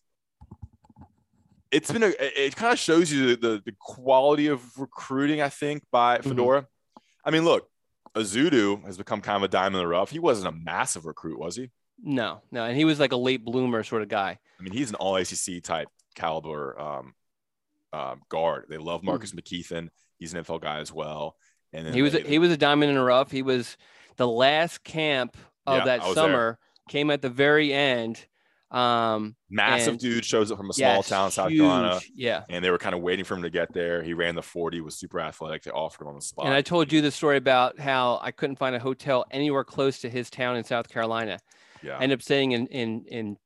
[1.70, 5.48] it's been a it kind of shows you the, the, the quality of recruiting i
[5.48, 6.28] think by mm-hmm.
[6.28, 6.98] fedora mm-hmm.
[7.24, 7.68] i mean look
[8.14, 11.38] Ezeudu has become kind of a diamond in the rough he wasn't a massive recruit
[11.38, 11.70] was he
[12.02, 14.90] no no and he was like a late bloomer sort of guy i mean he's
[14.90, 17.14] an all acc type caliber um,
[17.92, 19.38] um, guard they love marcus mm-hmm.
[19.38, 21.36] McKethan he's an nfl guy as well
[21.72, 23.76] and he was a, he was a diamond in the rough he was
[24.16, 26.58] the last camp of yeah, that summer there.
[26.88, 28.26] came at the very end
[28.70, 32.00] um, Massive dude shows up from a small yes, town, South huge, Carolina.
[32.14, 32.42] Yeah.
[32.48, 34.02] And they were kind of waiting for him to get there.
[34.02, 35.62] He ran the 40, was super athletic.
[35.62, 36.46] They offered him on the spot.
[36.46, 40.00] And I told you the story about how I couldn't find a hotel anywhere close
[40.00, 41.38] to his town in South Carolina.
[41.82, 41.98] Yeah.
[41.98, 43.36] I ended up staying in, in, in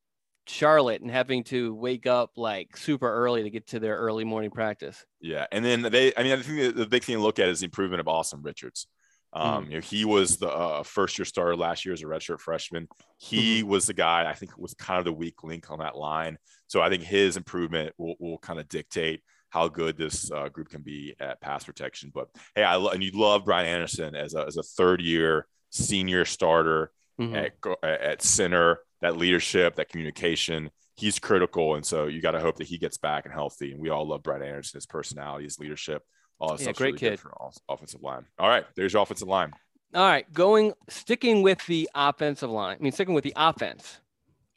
[0.47, 4.51] Charlotte and having to wake up like super early to get to their early morning
[4.51, 5.05] practice.
[5.21, 5.47] Yeah.
[5.53, 7.66] And then they, I mean, I think the, big thing to look at is the
[7.66, 8.87] improvement of Asim Richards.
[9.33, 9.71] Um, mm-hmm.
[9.71, 12.88] you know, he was the uh, first year starter last year as a redshirt freshman.
[13.16, 13.69] He mm-hmm.
[13.69, 16.37] was the guy I think was kind of the weak link on that line.
[16.66, 20.69] So I think his improvement will, will kind of dictate how good this uh, group
[20.69, 22.11] can be at pass protection.
[22.14, 25.47] But hey, I lo- and you love Brian Anderson as a, as a third year
[25.71, 26.90] senior starter
[27.21, 27.85] mm-hmm.
[27.85, 28.81] at, at center.
[29.01, 31.75] That leadership, that communication, he's critical.
[31.75, 33.73] And so you got to hope that he gets back and healthy.
[33.73, 36.03] And we all love Brian Anderson, his personality, his leadership
[36.41, 37.21] all yeah, great really kid.
[37.21, 37.37] for
[37.69, 38.25] offensive line.
[38.39, 39.53] All right, there's your offensive line.
[39.95, 42.77] All right, going sticking with the offensive line.
[42.81, 44.01] I mean, sticking with the offense.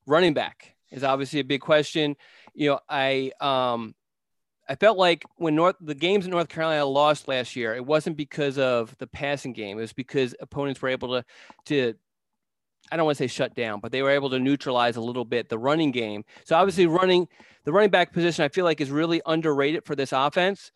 [0.06, 2.16] Running back is obviously a big question.
[2.54, 3.96] You know, I um
[4.68, 8.16] I felt like when North the games in North Carolina lost last year, it wasn't
[8.16, 9.78] because of the passing game.
[9.78, 11.26] It was because opponents were able to
[11.66, 11.94] to
[12.92, 15.26] I don't want to say shut down, but they were able to neutralize a little
[15.26, 16.26] bit the running game.
[16.46, 17.28] So obviously running
[17.66, 20.72] the running back position I feel like is really underrated for this offense.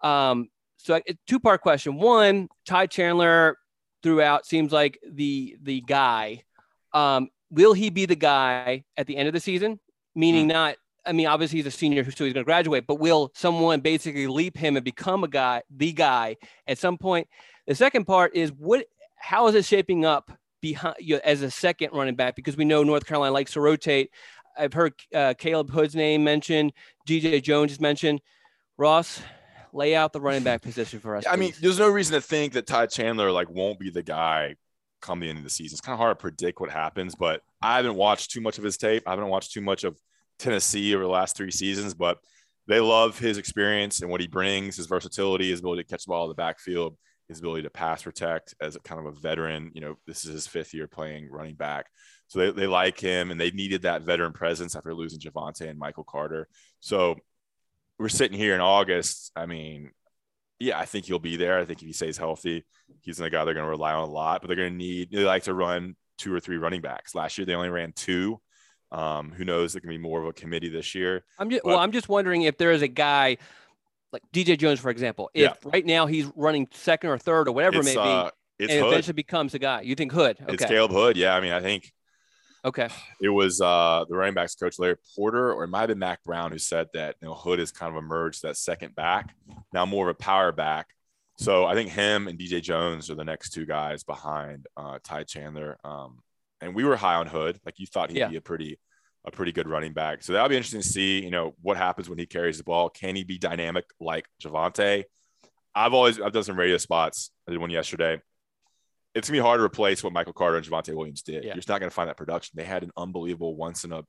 [0.00, 1.96] Um, so two part question.
[1.96, 3.58] One, Ty Chandler
[4.02, 6.44] throughout seems like the the guy.
[6.92, 9.78] Um, will he be the guy at the end of the season?
[10.14, 10.52] Meaning mm-hmm.
[10.52, 10.76] not.
[11.06, 12.86] I mean, obviously he's a senior, so he's going to graduate.
[12.86, 17.26] But will someone basically leap him and become a guy, the guy at some point?
[17.66, 18.86] The second part is what?
[19.16, 22.36] How is it shaping up behind you know, as a second running back?
[22.36, 24.10] Because we know North Carolina likes to rotate.
[24.58, 26.72] I've heard uh, Caleb Hood's name mentioned.
[27.06, 28.20] DJ Jones is mentioned.
[28.76, 29.22] Ross,
[29.72, 31.24] lay out the running back position for us.
[31.28, 34.56] I mean, there's no reason to think that Ty Chandler like won't be the guy
[35.00, 35.74] come the end of the season.
[35.74, 38.64] It's kind of hard to predict what happens, but I haven't watched too much of
[38.64, 39.04] his tape.
[39.06, 39.98] I haven't watched too much of
[40.38, 42.18] Tennessee over the last three seasons, but
[42.66, 46.10] they love his experience and what he brings, his versatility, his ability to catch the
[46.10, 46.96] ball in the backfield,
[47.30, 49.70] his ability to pass protect as a kind of a veteran.
[49.72, 51.86] You know, this is his fifth year playing running back.
[52.26, 55.78] So they, they like him and they needed that veteran presence after losing Javonte and
[55.78, 56.48] Michael Carter.
[56.80, 57.16] So
[57.98, 59.30] we're sitting here in August.
[59.36, 59.92] I mean,
[60.58, 61.60] yeah, I think he'll be there.
[61.60, 62.66] I think if he stays healthy,
[63.00, 64.40] he's the guy they're going to rely on a lot.
[64.40, 65.12] But they're going to need.
[65.12, 67.14] They like to run two or three running backs.
[67.14, 68.40] Last year they only ran two.
[68.92, 69.76] Um, who knows?
[69.76, 71.24] It can be more of a committee this year.
[71.38, 71.78] I'm just but, well.
[71.78, 73.38] I'm just wondering if there is a guy
[74.12, 75.30] like DJ Jones, for example.
[75.34, 75.70] If yeah.
[75.72, 78.70] right now he's running second or third or whatever it's, it may be, uh, and
[78.70, 78.88] Hood.
[78.88, 79.82] eventually becomes a guy.
[79.82, 80.38] You think Hood?
[80.42, 80.54] Okay.
[80.54, 81.16] It's Caleb Hood.
[81.16, 81.92] Yeah, I mean, I think
[82.64, 82.88] Okay.
[83.20, 86.22] It was uh, the running backs coach Larry Porter, or it might have been Mack
[86.24, 89.34] Brown, who said that you know Hood has kind of emerged that second back,
[89.72, 90.88] now more of a power back.
[91.38, 95.24] So I think him and DJ Jones are the next two guys behind uh, Ty
[95.24, 95.78] Chandler.
[95.84, 96.18] Um,
[96.60, 98.28] and we were high on Hood, like you thought he'd yeah.
[98.28, 98.78] be a pretty
[99.24, 100.22] a pretty good running back.
[100.22, 102.88] So that'll be interesting to see, you know, what happens when he carries the ball.
[102.88, 105.04] Can he be dynamic like Javonte?
[105.74, 107.30] I've always I've done some radio spots.
[107.46, 108.20] I did one yesterday
[109.14, 111.42] it's gonna be hard to replace what Michael Carter and Javonte Williams did.
[111.42, 111.48] Yeah.
[111.48, 112.54] You're just not gonna find that production.
[112.56, 114.02] They had an unbelievable once in a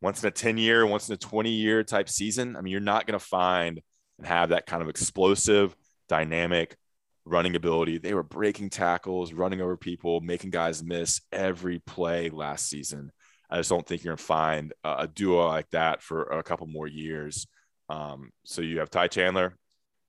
[0.00, 2.56] once in a 10 year, once in a 20 year type season.
[2.56, 3.80] I mean, you're not gonna find
[4.18, 5.74] and have that kind of explosive,
[6.08, 6.76] dynamic
[7.24, 7.98] running ability.
[7.98, 13.12] They were breaking tackles, running over people, making guys miss every play last season.
[13.50, 16.66] I just don't think you're going to find a duo like that for a couple
[16.68, 17.46] more years.
[17.88, 19.56] Um, so you have Ty Chandler,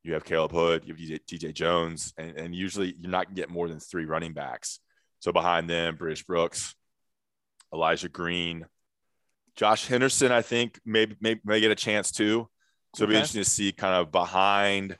[0.04, 3.41] you have Caleb Hood, you have DJ, Jones, and, and, usually you're not going to
[3.41, 4.80] get more than three running backs.
[5.19, 6.75] So behind them, British Brooks,
[7.73, 8.67] Elijah Green,
[9.56, 12.47] Josh Henderson, I think maybe may, may get a chance too.
[12.95, 14.97] So it'll be interesting to see kind of behind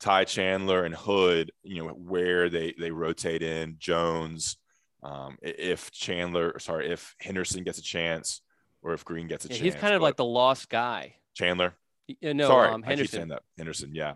[0.00, 4.56] Ty Chandler and Hood, you know, where they they rotate in Jones.
[5.02, 8.42] Um, if Chandler, sorry, if Henderson gets a chance,
[8.82, 9.74] or if Green gets a yeah, chance.
[9.74, 11.16] He's kind of like the lost guy.
[11.34, 11.74] Chandler.
[12.20, 13.42] Yeah, no, sorry, um, I keep saying that.
[13.56, 14.14] Henderson, yeah.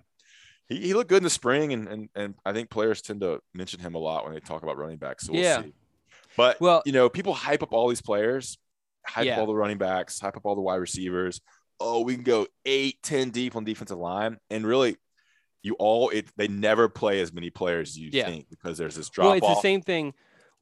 [0.68, 3.40] He, he looked good in the spring, and, and and I think players tend to
[3.52, 5.26] mention him a lot when they talk about running backs.
[5.26, 5.62] So we'll yeah.
[5.62, 5.74] see.
[6.36, 8.58] But well, you know, people hype up all these players,
[9.06, 9.34] hype Yeah.
[9.34, 11.40] up all the running backs, hype up all the wide receivers.
[11.80, 14.38] Oh, we can go eight, 10 deep on defensive line.
[14.48, 14.96] And really,
[15.62, 18.26] you all it they never play as many players as you Yeah.
[18.26, 19.56] think because there's this drop well, it's off.
[19.56, 20.14] the same thing.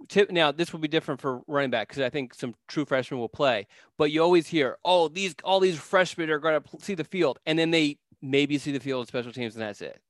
[0.09, 3.21] Tip, now this will be different for running back because I think some true freshmen
[3.21, 3.67] will play.
[3.99, 7.39] But you always hear, oh, these all these freshmen are going to see the field,
[7.47, 10.01] and then they maybe see the field at special teams, and that's it.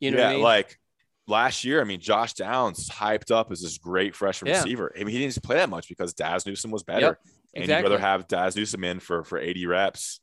[0.00, 0.42] You know yeah, what I mean?
[0.42, 0.78] like
[1.26, 4.58] last year, I mean, Josh Downs hyped up as this great freshman Yeah.
[4.58, 4.92] receiver.
[4.94, 7.18] I mean, he didn't play that much because Dazz Newsome was better.
[7.54, 7.90] And exactly.
[7.90, 10.20] you'd rather have Dazz Newsome in for for 80 reps.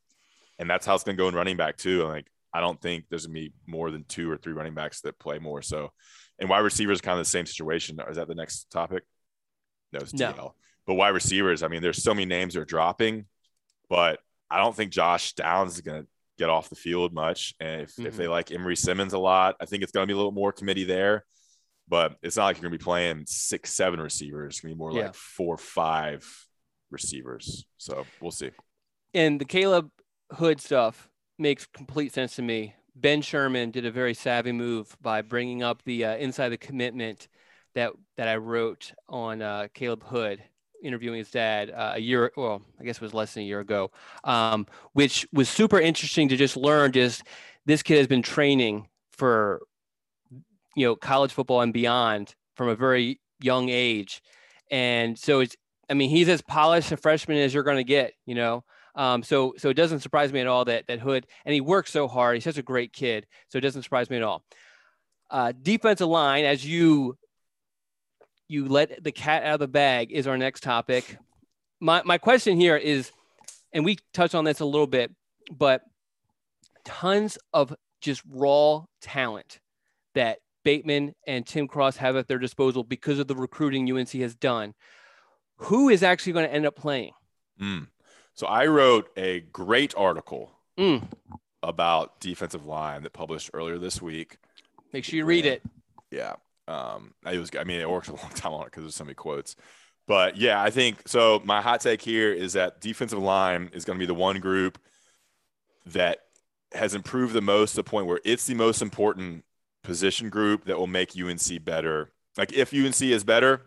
[0.59, 2.03] And that's how it's gonna go in running back too.
[2.03, 5.17] Like I don't think there's gonna be more than two or three running backs that
[5.19, 5.61] play more.
[5.61, 5.91] So
[6.39, 7.99] and wide receivers kind of the same situation.
[8.09, 9.03] Is that the next topic?
[9.91, 10.31] No, it's No.
[10.33, 10.53] DL.
[10.85, 13.25] But wide receivers, I mean, there's so many names that are dropping,
[13.89, 16.05] but I don't think Josh Downs is gonna
[16.37, 17.53] get off the field much.
[17.59, 18.17] And if, if Mhm.
[18.17, 20.83] they like Emery Simmons a lot, I think it's gonna be a little more committee
[20.83, 21.25] there.
[21.87, 24.55] But it's not like you're gonna be playing six, seven receivers.
[24.55, 25.05] It's gonna be more Yeah.
[25.07, 26.25] like four, five
[26.91, 27.65] receivers.
[27.77, 28.51] So we'll see.
[29.15, 29.91] and the Caleb
[30.31, 32.75] Hood stuff makes complete sense to me.
[32.95, 37.27] Ben Sherman did a very savvy move by bringing up the uh, inside the commitment
[37.73, 40.43] that that I wrote on uh, Caleb Hood
[40.83, 43.61] interviewing his dad uh, a year well I guess it was less than a year
[43.61, 43.91] ago
[44.25, 47.23] um, which was super interesting to just learn just
[47.65, 49.61] this kid has been training for
[50.75, 54.21] you know college football and beyond from a very young age
[54.69, 55.55] and so it's
[55.89, 58.65] I mean he's as polished a freshman as you're going to get you know
[58.95, 61.91] um, so so it doesn't surprise me at all that that Hood and he works
[61.91, 62.35] so hard.
[62.35, 63.25] He's such a great kid.
[63.49, 64.43] So it doesn't surprise me at all.
[65.29, 67.17] Uh, defensive line, as you
[68.47, 71.17] you let the cat out of the bag, is our next topic.
[71.79, 73.11] My my question here is,
[73.73, 75.11] and we touched on this a little bit,
[75.51, 75.81] but
[76.85, 79.59] tons of just raw talent
[80.13, 84.35] that Bateman and Tim Cross have at their disposal because of the recruiting UNC has
[84.35, 84.73] done.
[85.57, 87.13] Who is actually going to end up playing?
[87.61, 87.87] Mm.
[88.35, 91.07] So I wrote a great article Mm.
[91.61, 94.37] about defensive line that published earlier this week.
[94.91, 95.61] Make sure you read it.
[96.09, 96.33] Yeah.
[96.67, 99.03] Um, it was, I mean, it worked a long time on it because there's so
[99.03, 99.55] many quotes.
[100.07, 101.41] But yeah, I think so.
[101.45, 104.79] My hot take here is that defensive line is going to be the one group
[105.85, 106.19] that
[106.73, 109.43] has improved the most to the point where it's the most important
[109.83, 112.11] position group that will make UNC better.
[112.37, 113.61] Like if UNC is better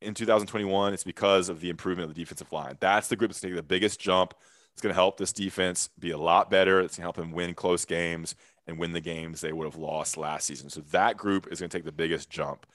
[0.00, 2.76] in 2021, it's because of the improvement of the defensive line.
[2.80, 4.34] That's the group that's taking the biggest jump.
[4.72, 6.80] It's going to help this defense be a lot better.
[6.80, 8.34] It's going to help them win close games
[8.66, 10.68] and win the games they would have lost last season.
[10.68, 12.66] So that group is going to take the biggest jump.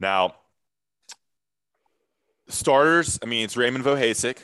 [0.00, 0.36] Now,
[2.48, 4.38] starters, I mean, it's Raymond Vohasek,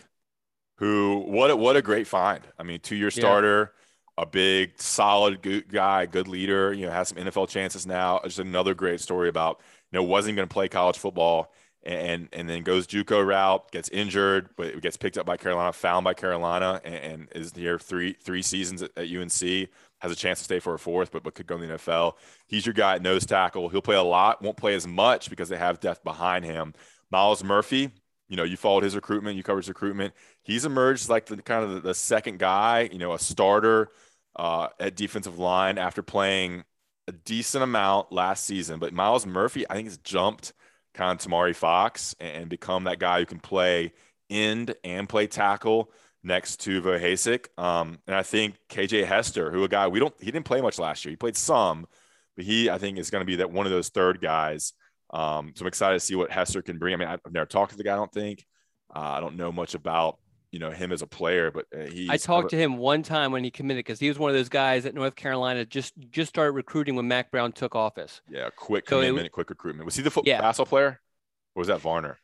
[0.76, 2.42] who what a, what a great find.
[2.58, 3.20] I mean, two year Yeah.
[3.22, 3.72] starter,
[4.16, 6.72] a big, solid good guy, good leader.
[6.72, 8.20] You know, has some NFL chances now.
[8.24, 9.60] Just another great story about
[9.90, 11.52] you know wasn't going to play college football.
[11.84, 16.04] And, and then goes JUCO route, gets injured, but gets picked up by Carolina, found
[16.04, 19.68] by Carolina, and, and is here three three seasons at, at UNC.
[20.00, 22.14] Has a chance to stay for a fourth, but but could go in the NFL.
[22.46, 23.68] He's your guy at nose tackle.
[23.68, 26.74] He'll play a lot, won't play as much because they have depth behind him.
[27.10, 27.90] Myles Murphy,
[28.28, 30.14] you know, you followed his recruitment, you covered his recruitment.
[30.42, 33.90] He's emerged like the kind of the, the second guy, you know, a starter
[34.36, 36.64] uh, at defensive line after playing
[37.06, 38.78] a decent amount last season.
[38.78, 40.52] But Myles Murphy, I think, has jumped
[40.98, 43.92] kind of Tomari Fox and, become that guy who can play
[44.28, 45.92] end and play tackle
[46.24, 47.46] next to Vohasek.
[47.56, 50.78] Um, and I think KJ Hester, who a guy we don't, he didn't play much
[50.78, 51.10] last year.
[51.10, 51.86] He played some,
[52.34, 54.72] but he, I think, is going to be that one of those third guys.
[55.10, 56.94] Um, so I'm excited to see what Hester can bring.
[56.94, 57.92] I mean, I've never talked to the guy.
[57.92, 58.44] I don't think.
[58.94, 60.18] Uh, I don't know much about
[60.52, 62.08] you know him as a player, but uh, he.
[62.10, 64.48] I talked to him one time when he committed because he was one of those
[64.48, 68.20] guys at North Carolina just just started recruiting when Mack Brown took office.
[68.30, 69.84] Yeah, quick So it commitment, quick recruitment.
[69.84, 70.40] Was he the foot Yeah.
[70.40, 71.00] basketball player,
[71.54, 72.18] or was that Varner?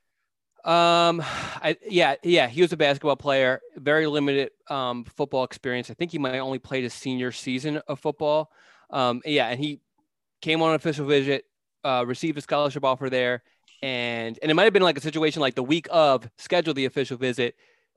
[0.64, 5.90] Um, I yeah yeah he was a basketball player, very limited um football experience.
[5.90, 8.50] I think he might only played his senior season of football.
[8.88, 9.80] Um, yeah, and he
[10.42, 11.44] came on an official visit,
[11.84, 13.42] uh, received a scholarship offer there,
[13.82, 16.86] and and it might have been like a situation like the week of scheduled the
[16.86, 17.56] official visit,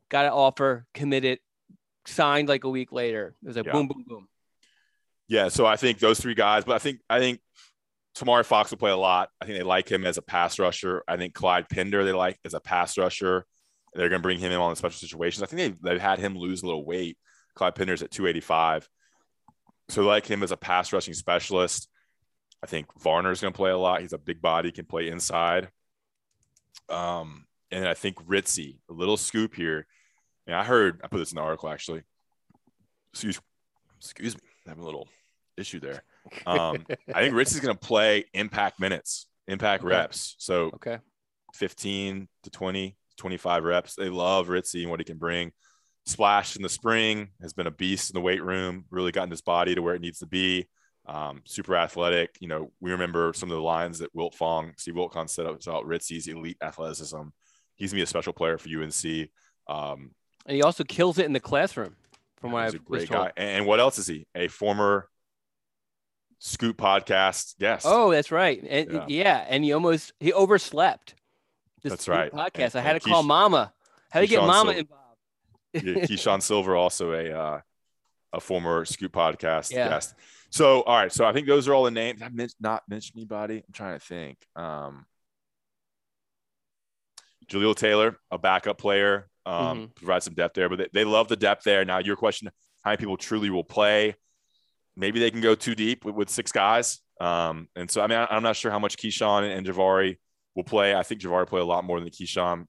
[0.10, 1.40] got an offer, committed,
[2.06, 3.36] signed like a week later.
[3.44, 3.74] It was like Yeah.
[3.74, 4.28] boom, boom, boom.
[5.28, 7.42] Yeah, so I think those three guys, but I think I think
[8.18, 9.30] Tomari Fox will play a lot.
[9.42, 11.04] I think they like him as a pass rusher.
[11.08, 13.46] I think Clyde Pinder they like as a pass rusher.
[13.94, 15.44] They're going to bring him in on the special situations.
[15.44, 17.18] I think they've, they've had him lose a little weight.
[17.56, 18.88] Clyde Pinder's at 285.
[19.90, 21.90] So they like him as a pass rushing specialist.
[22.62, 24.02] I think Varner's going to play a lot.
[24.02, 25.70] He's a big body, can play inside.
[26.90, 29.88] Um, and I think Ritzie, a little scoop here.
[30.48, 32.02] And I heard, I put this in the article actually.
[33.14, 33.40] Excuse,
[34.00, 35.08] excuse me, I'm having a little
[35.58, 36.04] issue there.
[36.46, 39.90] Um, I think Ritzie's going to play impact minutes, impact Okay.
[39.96, 40.36] reps.
[40.40, 41.00] So Okay.
[41.54, 43.96] 15 to 20, 25 reps.
[43.96, 45.52] They love Ritzie and what he can bring.
[46.06, 49.42] Splash in the spring has been a beast in the weight room, really gotten his
[49.42, 50.68] body to where it needs to be.
[51.06, 52.38] Um, super athletic.
[52.40, 56.28] You know, we remember some of the lines that Wiltfong, Steve Wiltcon up about Ritzie's
[56.28, 57.22] elite athleticism.
[57.76, 59.30] He's gonna be a special player for UNC.
[59.68, 60.12] Um,
[60.48, 61.96] And he also kills it in the classroom,
[62.38, 63.26] from what I he's was a great told.
[63.26, 63.32] guy.
[63.38, 64.26] And, what else is he?
[64.34, 65.10] A former
[66.40, 67.86] Scoop podcast guest.
[67.88, 68.64] Oh, that's right.
[68.68, 69.06] And Yeah.
[69.08, 69.46] yeah.
[69.50, 71.16] and he almost he overslept.
[71.84, 72.32] That's new right.
[72.32, 72.76] Podcast.
[72.76, 73.74] And- I had to call Mama.
[74.12, 75.04] How do you get Mama Sil- involved?
[75.74, 77.62] yeah, Keeshawn Silver, also a uh,
[78.34, 79.90] a former Scoop podcast Yeah.
[79.90, 80.16] guest.
[80.50, 81.12] So, all right.
[81.12, 82.22] So, I think those are all the names.
[82.22, 83.58] I men- not mentioned anybody.
[83.58, 84.38] I'm trying to think.
[84.56, 85.06] Um,
[87.52, 89.86] Jaleel Taylor, a backup player, um, Mm-hmm.
[89.96, 90.70] provide some depth there.
[90.70, 91.86] But they, they love the depth there.
[91.86, 92.50] Now, your question:
[92.84, 94.16] How many people truly will play?
[94.96, 97.00] Maybe they can go too deep with, with six guys.
[97.22, 100.18] Um, and so, I mean, I, I'm not sure how much Keeshawn and, and Jahvaree
[100.56, 100.96] will play.
[100.96, 102.66] I think Jahvaree play a lot more than Keeshawn.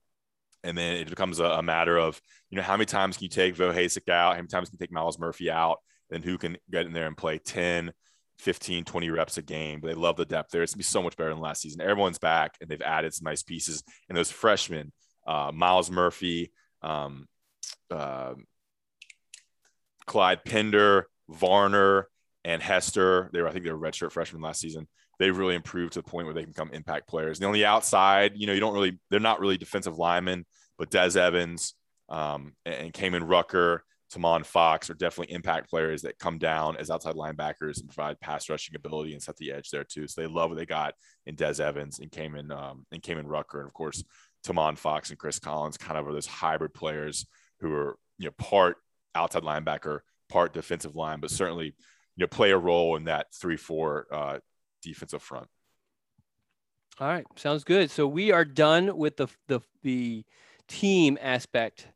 [0.63, 2.19] And then it becomes a, a matter of,
[2.49, 4.31] you know, how many times can you take Vohasek out?
[4.31, 5.77] How many times can you take Myles Murphy out?
[6.11, 7.91] And who can get in there and play 10,
[8.39, 9.79] 15, 20 reps a game?
[9.79, 10.63] But they love the depth there.
[10.63, 11.81] It's to be so much better than last season.
[11.81, 13.83] Everyone's back and they've added some nice pieces.
[14.07, 14.91] And those freshmen,
[15.27, 17.27] uh, Myles Murphy, um,
[17.91, 18.33] uh,
[20.05, 22.07] Clyde Pinder, Varner,
[22.43, 23.29] and Hester.
[23.31, 24.87] They were, I think they were redshirt freshmen last season.
[25.19, 27.39] They've really improved to the point where they can become impact players.
[27.39, 30.45] And on the outside, you know, you don't really, they're not really defensive linemen,
[30.77, 31.75] but Des Evans
[32.07, 33.83] um, and, and Rucker,
[34.13, 38.49] Tomon Fox are definitely impact players that come down as outside linebackers and provide pass
[38.49, 40.07] rushing ability and set the edge there too.
[40.07, 40.95] So they love what they got
[41.27, 44.03] in Des Evans and Kaimon um, and Kaimon Rucker, and of course
[44.43, 47.27] Tomon Fox and Chris Collins, kind of are those hybrid players
[47.59, 48.77] who are you know part
[49.13, 53.57] outside linebacker, part defensive line, but certainly you know play a role in that three
[53.57, 54.39] four uh,
[54.81, 55.47] defensive front.
[56.99, 57.91] All right, sounds good.
[57.91, 60.25] So we are done with the the the
[60.67, 61.87] team aspect.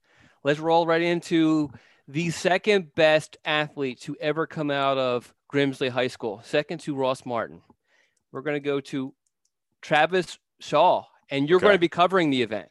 [0.43, 1.71] Let's roll right into
[2.07, 7.25] the second best athlete to ever come out of Grimsley High School, second to Ross
[7.25, 7.61] Martin.
[8.31, 9.13] We're going to go to
[9.81, 11.65] Travis Shaw, and you're Okay.
[11.65, 12.69] going to be covering the event.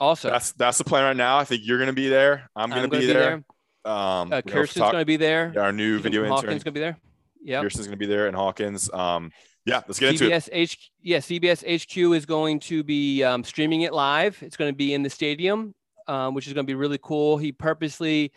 [0.00, 1.38] Also, That's that's the plan right now.
[1.38, 2.50] I think you're going to be there.
[2.56, 3.44] I'm going to gonna be, there.
[3.84, 5.54] Um, Uh, Kirsten's going to be there.
[5.56, 6.44] our new Stephen video from intern.
[6.44, 6.96] Hawkins going to be there.
[7.44, 7.60] Yeah.
[7.62, 8.92] Kirsten's going to be there, and Hawkins.
[8.92, 9.30] Um,
[9.64, 10.30] yeah, let's get into it.
[10.30, 14.42] CBS H, yeah, CBS HQ is going to be um, streaming it live.
[14.42, 15.72] It's going to be in the stadium,
[16.08, 17.36] um, which is going to be really cool.
[17.38, 18.32] He purposely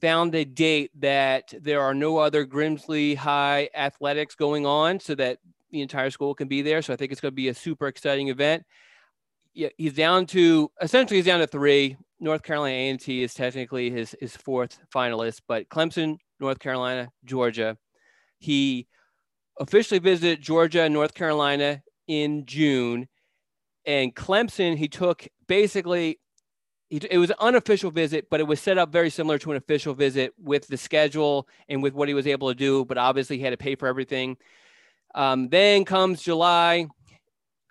[0.00, 5.38] found a date that there are no other Grimsley High athletics going on, so that
[5.70, 6.82] the entire school can be there.
[6.82, 8.64] So I think it's going to be a super exciting event.
[9.54, 11.96] Yeah, he's down to essentially he's down to three.
[12.20, 17.76] North Carolina A&T is technically his his fourth finalist, but Clemson, North Carolina, Georgia.
[18.38, 18.86] He
[19.58, 23.06] officially visited Georgia and North Carolina in June.
[23.86, 26.18] And Clemson, he took basically,
[26.90, 29.94] it was an unofficial visit, but it was set up very similar to an official
[29.94, 32.84] visit with the schedule and with what he was able to do.
[32.84, 34.36] But obviously, he had to pay for everything.
[35.14, 36.88] Um, then comes July.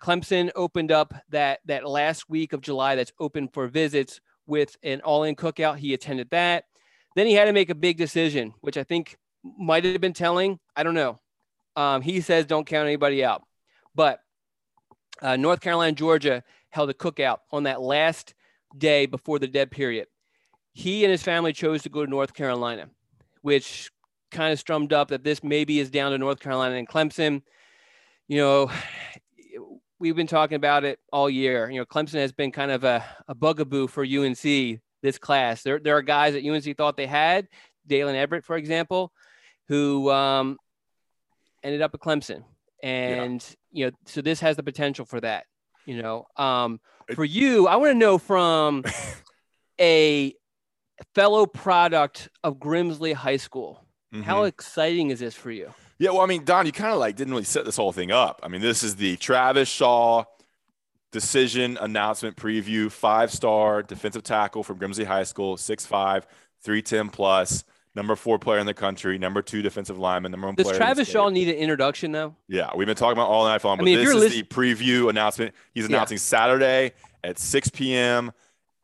[0.02, 5.02] Clemson opened up that that last week of July that's open for visits with an
[5.02, 5.76] all-in cookout.
[5.76, 6.64] He attended that.
[7.14, 10.58] Then he had to make a big decision, which I think might have been telling.
[10.74, 11.20] I don't know.
[11.76, 13.42] Um, he says don't count anybody out.
[13.94, 14.20] But
[15.20, 18.34] uh, North Carolina, Georgia held a cookout on that last
[18.76, 20.06] day before the dead period.
[20.72, 22.88] He and his family chose to go to North Carolina,
[23.42, 23.90] which
[24.30, 27.42] kind of strummed up that this maybe is down to North Carolina and Clemson.
[28.28, 28.70] You know,
[29.98, 31.68] we've been talking about it all year.
[31.70, 35.62] You know, Clemson has been kind of a, a bugaboo for UNC this class.
[35.62, 37.48] There, there are guys that UNC thought they had,
[37.88, 39.12] Daylen Everette, for example,
[39.68, 40.58] who um,
[41.62, 42.44] ended up at Clemson.
[42.82, 45.44] And, you know, so this has the potential for that,
[45.90, 46.26] you know.
[46.36, 46.80] Um,
[47.16, 48.84] for you, I want to know from
[49.80, 50.32] a
[51.14, 53.84] fellow product of Grimsley High School,
[54.22, 54.48] how Mhm.
[54.48, 55.72] exciting is this for you?
[55.98, 58.10] Yeah, well, I mean, Don, you kind of like didn't really set this whole thing
[58.12, 58.40] up.
[58.42, 60.24] I mean, this is the Travis Shaw
[61.12, 62.90] decision announcement preview.
[62.90, 66.24] Five star defensive tackle from Grimsley High School, 6'5,
[66.62, 67.64] 310 plus,
[67.94, 70.76] number four player in the country, number two defensive lineman, number one Does player.
[70.76, 72.34] Travis Shaw need an introduction though?
[72.48, 75.10] Yeah, we've been talking about all night long, but I mean, this is the preview
[75.10, 75.54] announcement.
[75.74, 75.96] He's Yeah.
[75.96, 76.92] announcing Saturday
[77.24, 78.32] at 6 p.m.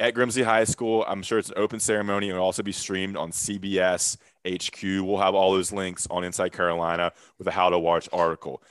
[0.00, 1.04] at Grimsley High School.
[1.06, 2.28] I'm sure it's an open ceremony.
[2.28, 4.82] It will also be streamed on CBS HQ.
[5.04, 8.62] We'll have all those links on Inside Carolina with a how to watch article.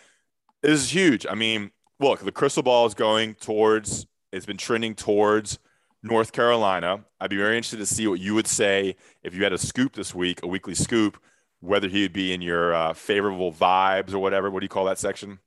[0.62, 1.26] This is huge.
[1.30, 5.60] I mean, look, the crystal ball is going towards, it's been trending towards
[6.06, 7.04] North Carolina.
[7.20, 9.94] I'd be very interested to see what you would say if you had a scoop
[9.94, 11.18] this week, a weekly scoop,
[11.62, 14.52] whether he would be in your uh, favorable vibes or whatever.
[14.52, 15.40] What do you call that section?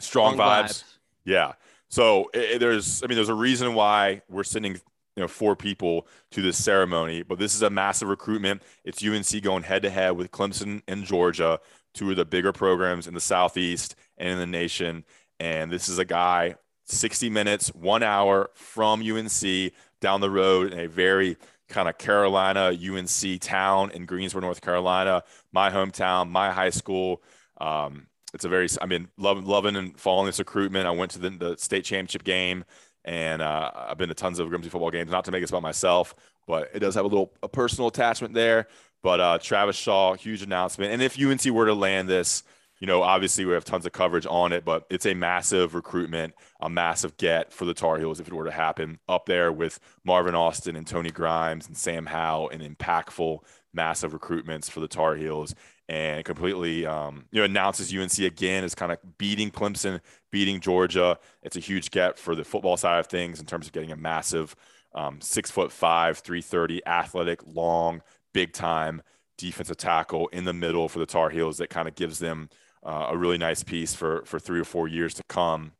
[0.00, 0.84] Strong, vibes.
[1.24, 1.52] Yeah.
[1.88, 4.80] So i there's, I mean, there's a reason why we're sending, you
[5.20, 8.62] know, four people to this ceremony, but this is a massive recruitment.
[8.84, 11.60] It's UNC going head to head with Clemson and Georgia,
[11.92, 15.04] two of the bigger programs in the Southeast and in the nation.
[15.38, 20.78] And this is a guy, 60 minutes, one hour from UNC down the road in
[20.78, 21.36] a very
[21.68, 25.22] kind of Carolina UNC town in Greensboro, North Carolina,
[25.52, 27.22] my hometown, my high school.
[27.58, 30.86] Um, it's a very, I mean, loving, loving and following this recruitment.
[30.86, 32.64] I went to the, the state championship game
[33.04, 35.62] and uh, I've been to tons of Grimsley football games, not to make this about
[35.62, 36.14] myself,
[36.46, 38.66] but it does have a little a personal attachment there.
[39.02, 40.92] But uh, Travis Shaw, huge announcement.
[40.92, 42.42] And if UNC were to land this,
[42.84, 46.34] you know, obviously we have tons of coverage on it, but it's a massive recruitment,
[46.60, 49.80] a massive get for the Tar Heels if it were to happen up there with
[50.04, 53.38] Marvin Austin and Tony Grimes and Sam Howell and impactful,
[53.72, 55.54] massive recruitments for the Tar Heels
[55.88, 61.18] and completely, um, you know, announces UNC again as kind of beating Clemson, beating Georgia.
[61.42, 63.96] It's a huge get for the football side of things in terms of getting a
[63.96, 64.54] massive
[64.94, 68.02] um, six foot five, 330 athletic, long,
[68.34, 69.00] big time
[69.38, 72.50] defensive tackle in the middle for the Tar Heels that kind of gives them
[72.84, 75.72] uh, a really nice piece for for three or four years to come.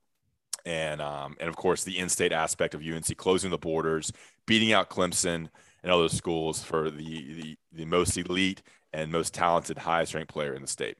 [0.66, 4.12] And um, and of course the in-state aspect of UNC closing the borders,
[4.46, 5.48] beating out Clemson
[5.82, 10.54] and other schools for the the, the most elite and most talented, highest ranked player
[10.54, 10.96] in the state.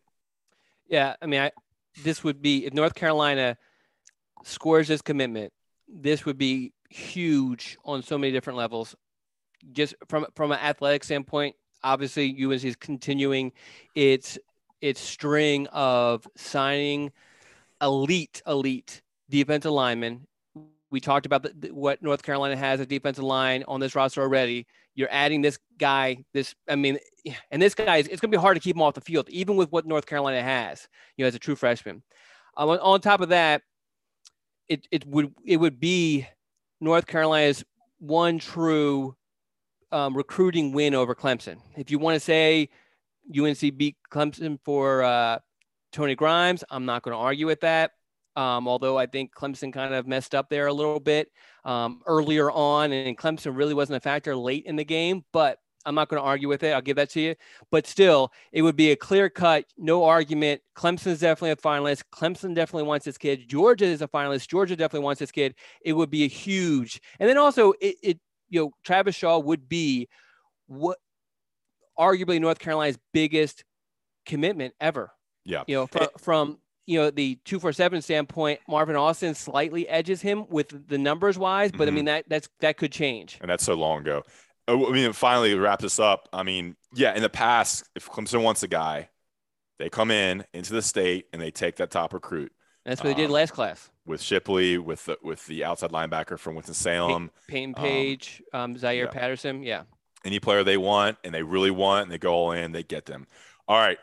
[0.87, 1.53] Yeah, I mean, I,
[2.03, 3.57] this would be if North Carolina
[4.43, 5.53] scores this commitment,
[5.89, 8.95] this would be huge on so many different levels.
[9.73, 13.53] Just from from an athletic standpoint, obviously UNC is continuing
[13.95, 14.39] its
[14.85, 17.11] its string of signing
[17.81, 20.27] elite elite defensive linemen.
[20.91, 24.67] We talked about the, what North Carolina has a defensive line on this roster already.
[24.95, 26.99] You're adding this guy, this I mean,
[27.51, 29.27] and this guy is it's going to be hard to keep him off the field,
[29.31, 32.03] even with what North Carolina has, you know, as a true freshman.
[32.59, 33.63] Um, on, on top of that,
[34.69, 36.29] it it would it would be
[36.83, 37.65] North Carolina's
[38.01, 39.17] one true
[39.93, 41.57] um, recruiting win over Clemson.
[41.75, 42.69] If you want to say
[43.37, 45.39] UNC beat Clemson for uh,
[45.93, 47.93] Tony Grimes, I'm not going to argue with that.
[48.37, 51.29] Um, although I think Clemson kind of messed up there a little bit
[51.65, 55.25] um, earlier on, and Clemson really wasn't a factor late in the game.
[55.33, 56.73] But I'm not going to argue with it.
[56.73, 57.35] I'll give that to you.
[57.71, 60.63] But still, it would be a clear cut, no argument.
[60.77, 62.05] Clemson is definitely a finalist.
[62.13, 63.49] Clemson definitely wants this kid.
[63.49, 64.49] Georgia is a finalist.
[64.49, 65.55] Georgia definitely wants this kid.
[65.85, 67.01] It would be a huge.
[67.21, 70.09] And then also, it, it you know, Travis Shaw would be
[70.67, 70.99] what
[71.99, 73.65] arguably North Carolina's biggest
[74.27, 75.11] commitment ever.
[75.45, 75.65] Yeah.
[75.67, 80.87] You know, from, from you know the 247 standpoint marvin austin slightly edges him with
[80.87, 81.89] the numbers wise but Mhm.
[81.89, 84.23] i mean that that's that could change and that's so long ago.
[84.67, 86.27] Oh, I mean, finally, to wrap this up.
[86.33, 89.11] I mean, yeah, in the past, if Clemson wants a guy,
[89.79, 92.51] they come in into the state and they take that top recruit
[92.85, 96.39] that's what they did Um, last class with Shipley, with the, with the outside linebacker
[96.39, 99.11] from Winston Salem, Payton um, page um, zaire yeah.
[99.11, 99.83] patterson yeah
[100.25, 103.07] any player they want and they really want, and they go all in, they get
[103.07, 103.27] them.
[103.69, 103.99] All right,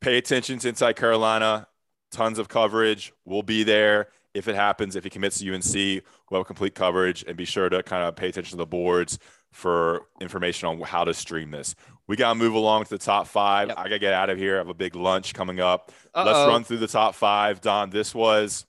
[0.00, 1.66] pay attention to Inside Carolina.
[2.10, 3.12] Tons of coverage.
[3.24, 4.96] We'll be there if it happens.
[4.96, 8.16] If he commits to UNC, we'll have complete coverage, and be sure to kind of
[8.16, 9.18] pay attention to the boards
[9.52, 11.74] for information on how to stream this.
[12.06, 13.68] We got to move along to the top five.
[13.68, 13.78] Yep.
[13.78, 14.56] I got to get out of here.
[14.56, 15.92] I have a big lunch coming up.
[16.14, 16.24] Uh-oh.
[16.24, 17.60] Let's run through the top five.
[17.60, 18.66] Don, this was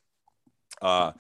[0.82, 1.12] uh,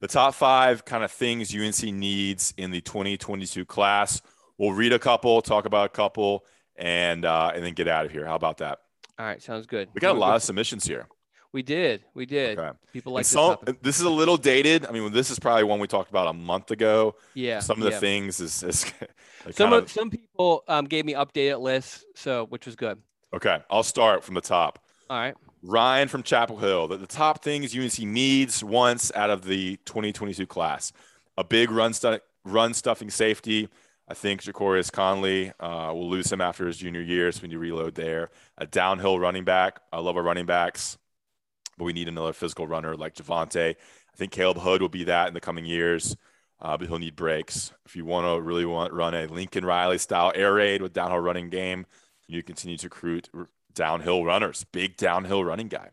[0.00, 4.20] the top five kind of things UNC needs in the 2022 class.
[4.60, 6.44] We'll read a couple, talk about a couple,
[6.76, 8.26] and uh, and then get out of here.
[8.26, 8.78] How about that?
[9.18, 11.06] all right sounds good We got a lot of submissions here.
[11.52, 12.76] we did we did Okay.
[12.92, 14.84] people like this some, this is a little dated.
[14.86, 17.16] I mean, this is probably one we talked about a month ago.
[17.34, 17.98] yeah some of the yeah.
[17.98, 18.80] things is, is
[19.50, 22.98] some kind of, some people um, gave me updated lists so which was good
[23.34, 23.58] okay.
[23.70, 24.78] I'll start from the top.
[25.08, 26.88] all right Ryan from Chapel Hill.
[26.88, 30.92] The, the top things UNC needs once out of the 2022 class:
[31.36, 33.68] a big run stu- run stuffing safety.
[34.10, 37.60] I think Ja'Qurious Conley uh, will lose him after his junior year, so when you
[37.60, 38.30] reload there.
[38.58, 39.78] A downhill running back.
[39.92, 40.98] I love our running backs.
[41.78, 43.76] but we need another physical runner like Javonte.
[43.76, 46.16] I think Caleb Hood will be that in the coming years,
[46.60, 47.72] uh, but he'll need breaks.
[47.86, 51.20] If you want to really want run a Lincoln Riley style air raid with downhill
[51.20, 51.86] running game,
[52.26, 53.28] you continue to recruit
[53.74, 55.90] downhill runners, big downhill running guy.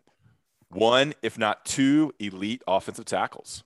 [0.70, 3.64] One, if not two, elite offensive tackles.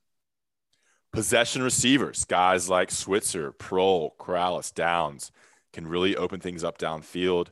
[1.11, 5.31] Possession receivers, guys like Switzer, Proehl, Corrales, Downs,
[5.73, 7.47] can really open things up downfield.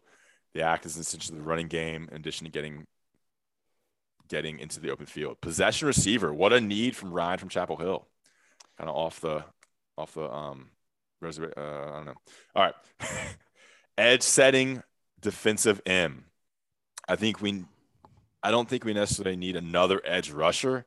[0.53, 2.85] They act as essentially the running game in addition to getting
[4.29, 5.41] getting into the open field.
[5.41, 8.07] Possession receiver, what a need from Ryan from Chapel Hill.
[8.77, 9.43] Kind of off the
[9.97, 10.69] off the um
[11.21, 11.53] reservation.
[11.57, 12.15] Uh, I don't know.
[12.55, 12.75] All right.
[13.97, 14.81] Edge setting
[15.19, 16.25] defensive M.
[17.07, 17.65] I think we
[18.41, 20.85] I don't think we necessarily need another edge rusher.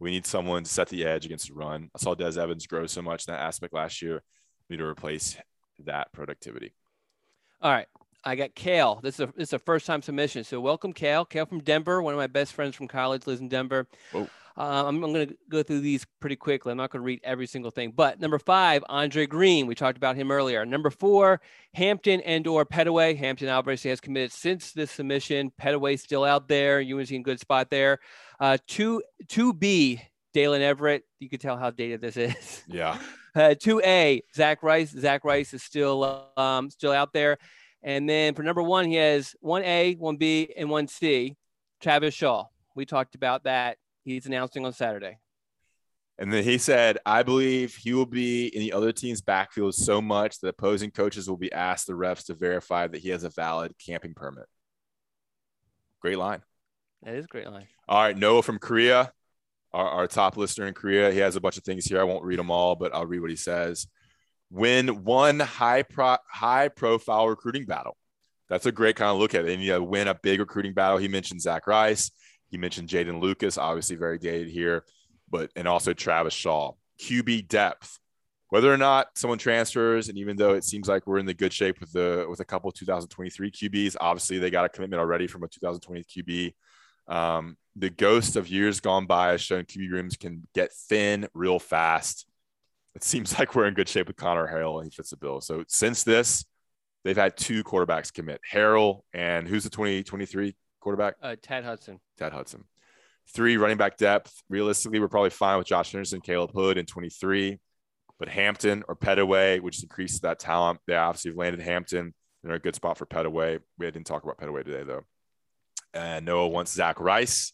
[0.00, 1.90] We need someone to set the edge against the run.
[1.94, 4.22] I saw Des Evans grow so much in that aspect last year.
[4.68, 5.36] We need to replace
[5.84, 6.72] that productivity.
[7.60, 7.88] All right.
[8.24, 9.00] I got Kale.
[9.02, 10.44] This is a this is a first time submission.
[10.44, 11.24] So welcome, Kale.
[11.24, 12.02] Kale from Denver.
[12.02, 13.86] One of my best friends from college lives in Denver.
[14.14, 14.28] Oh.
[14.58, 16.72] Uh, I'm, I'm going to go through these pretty quickly.
[16.72, 17.92] I'm not going to read every single thing.
[17.94, 19.68] But number five, Andre Greene.
[19.68, 20.66] We talked about him earlier.
[20.66, 21.40] Number four,
[21.74, 23.16] Hampton and or Pettaway.
[23.16, 25.52] Hampton obviously has committed since this submission.
[25.62, 26.80] Pettaway still out there.
[26.80, 28.00] UNC in good spot there.
[28.40, 30.00] Uh, two two B,
[30.34, 31.02] Daylen Everette.
[31.20, 32.64] You can tell how dated this is.
[32.66, 32.98] Yeah.
[33.34, 34.90] Uh, two A, Zach Rice.
[34.90, 37.36] Zach Rice is still um, still out there.
[37.84, 41.36] And then for number one, he has one A, one B, and one C.
[41.80, 42.46] Travis Shaw.
[42.74, 43.76] We talked about that
[44.08, 45.18] he's announcing on Saturday.
[46.18, 50.02] And then he said, I believe he will be in the other team's backfield so
[50.02, 53.30] much that opposing coaches will be asked the refs to verify that he has a
[53.30, 54.46] valid camping permit.
[56.00, 56.42] Great line.
[57.02, 57.68] That is a great line.
[57.88, 58.16] All right.
[58.16, 59.12] Noah from Korea,
[59.72, 61.12] our, our top listener in Korea.
[61.12, 62.00] He has a bunch of things here.
[62.00, 63.86] I won't read them all, but I'll read what he says.
[64.50, 67.96] Win one high pro, high profile recruiting battle.
[68.48, 69.52] That's a great kind of look at it.
[69.52, 70.98] And you know, win a big recruiting battle.
[70.98, 72.10] He mentioned Zach Rice.
[72.50, 74.84] He mentioned Jeadyn Lukus, obviously very dated here,
[75.30, 76.72] but and also Travis Shaw.
[77.00, 77.98] QB depth.
[78.50, 81.52] Whether or not someone transfers, and even though it seems like we're in the good
[81.52, 85.44] shape with the with a couple 2023 QBs, obviously they got a commitment already from
[85.44, 86.54] a 2020 QB.
[87.08, 91.58] Um, the ghost of years gone by has shown QB rooms can get thin real
[91.58, 92.26] fast.
[92.94, 95.40] It seems like we're in good shape with Conner Harrell and he fits the bill.
[95.40, 96.44] So since this,
[97.04, 101.14] they've had two quarterbacks commit Harrell and who's the 2023 quarterback?
[101.22, 102.00] Uh, Tad Hudson.
[102.18, 102.64] Tad Hudson.
[103.34, 104.42] Three running back depth.
[104.48, 107.58] Realistically, we're probably fine with Josh Henderson, Caleb Hood in 23.
[108.18, 112.14] But Hampton or Pettaway, which increases that talent, they obviously have landed Hampton.
[112.42, 113.60] They're a good spot for Pettaway.
[113.78, 115.02] We didn't talk about Pettaway today, though.
[115.94, 117.52] And Noah wants Zach Rice.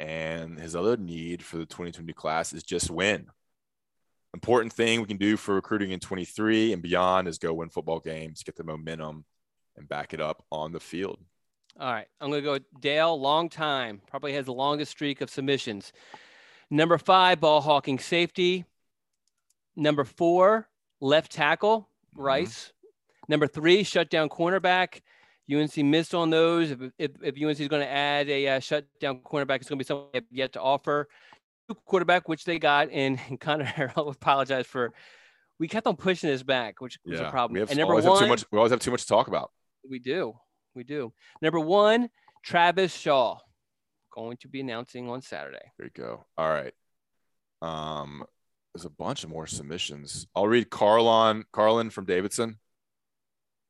[0.00, 3.26] And his other need for the 2020 class is just win.
[4.34, 8.00] Important thing we can do for recruiting in 23 and beyond is go win football
[8.00, 9.24] games, get the momentum,
[9.76, 11.18] and back it up on the field.
[11.80, 13.18] All right, I'm going to go Dale.
[13.18, 15.92] Long time, probably has the longest streak of submissions.
[16.70, 18.64] Number five, ball hawking safety.
[19.74, 20.68] Number four,
[21.00, 22.22] left tackle, mm-hmm.
[22.22, 22.66] Rice.
[22.66, 23.32] Mm-hmm.
[23.32, 25.00] Number three, shutdown cornerback.
[25.52, 26.70] UNC missed on those.
[26.70, 29.84] If, if, if UNC is going to add a uh, shutdown cornerback, it's going to
[29.84, 31.08] be something they have yet to offer.
[31.86, 34.92] Quarterback, which they got, and, and Conner Harrell apologize for.
[35.58, 37.54] We kept on pushing this back, which was a problem.
[37.54, 38.44] We have, and number one, too much.
[38.50, 39.52] We always have too much to talk about.
[39.88, 40.34] We do.
[40.74, 41.12] We do.
[41.40, 42.08] Number one,
[42.44, 43.38] Travis Shaw,
[44.12, 45.72] going to be announcing on Saturday.
[45.78, 46.24] There you go.
[46.36, 46.72] All right.
[47.60, 48.24] Um,
[48.74, 50.26] there's a bunch of more submissions.
[50.34, 52.58] I'll read Carlon Carlin from Davidson.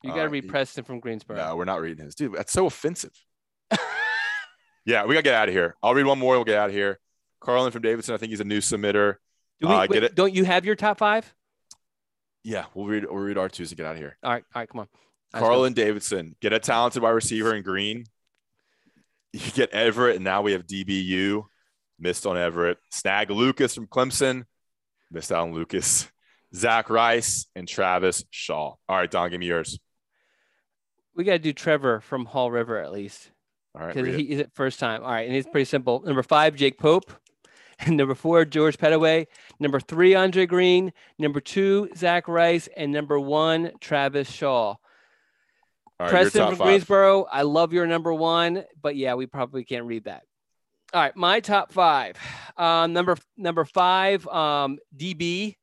[0.03, 1.37] You got to uh, read Preston from Greensboro.
[1.37, 2.15] No, we're not reading his.
[2.15, 3.13] Dude, that's so offensive.
[4.85, 5.77] yeah, we got to get out of here.
[5.83, 6.35] I'll read one more.
[6.35, 6.99] We'll get out of here.
[7.41, 8.15] Carlin from Davidson.
[8.15, 9.17] I think he's a new submitter.
[9.61, 10.15] Do we, uh, wait, get it?
[10.15, 11.33] Don't you have your top five?
[12.43, 13.05] Yeah, we'll read.
[13.05, 14.17] We'll read our twos to get out of here.
[14.23, 14.89] All right, all right, come on.
[15.33, 18.05] Carlin Davidson, get a talented wide receiver in Greene.
[19.33, 21.45] You get Everette, and now we have DBU.
[21.99, 22.77] Missed on Everette.
[22.91, 24.45] Snag Lukus from Clemson.
[25.11, 26.09] Missed out on Lukus.
[26.55, 28.75] Zach Rice and Travis Shaw.
[28.89, 29.79] All right, Don, give me yours.
[31.15, 33.31] We got to do Trevor from Hall River at least.
[33.75, 33.95] All right.
[33.95, 35.03] Because he's at first time.
[35.03, 35.27] All right.
[35.27, 36.03] And it's pretty simple.
[36.05, 37.11] Number five, Jake Pope.
[37.81, 39.27] And number four, George Pettaway.
[39.59, 40.93] Number three, Andre Greene.
[41.19, 42.69] Number two, Zach Rice.
[42.77, 44.77] And number one, Travis Shaw.
[46.03, 46.67] Right, Preston from five.
[46.67, 47.25] Greensboro.
[47.25, 50.25] I love your number one, but yeah, we probably can't read that.
[50.93, 52.17] All right, my top five.
[52.57, 55.57] Um, number number five, um, DB,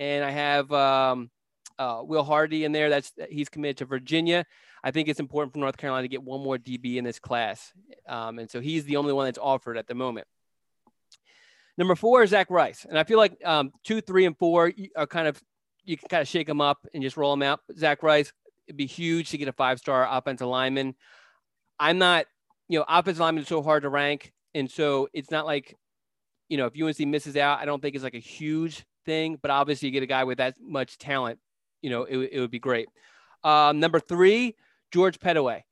[0.00, 1.30] and I have um,
[1.78, 2.88] uh, Will Hardy in there.
[2.88, 4.46] That's he's committed to Virginia.
[4.82, 7.72] I think it's important for North Carolina to get one more DB in this class,
[8.08, 10.26] um, and so he's the only one that's offered at the moment.
[11.76, 15.06] Number four is Zach Rice, and I feel like um, two, three, and four are
[15.06, 15.40] kind of
[15.84, 17.60] you can kind of shake them up and just roll them out.
[17.76, 18.32] Zach Rice,
[18.72, 20.94] it'd be huge to get a five star offensive lineman.
[21.78, 22.24] I'm not,
[22.68, 24.32] you know, offensive lineman is so hard to rank.
[24.54, 25.76] And so it's not like,
[26.48, 29.50] you know, if UNC misses out, I don't think it's like a huge thing, but
[29.50, 31.38] obviously you get a guy with that much talent,
[31.82, 32.88] you know, it, it would be great.
[33.44, 34.56] Um, number three,
[34.90, 35.62] George Pettaway.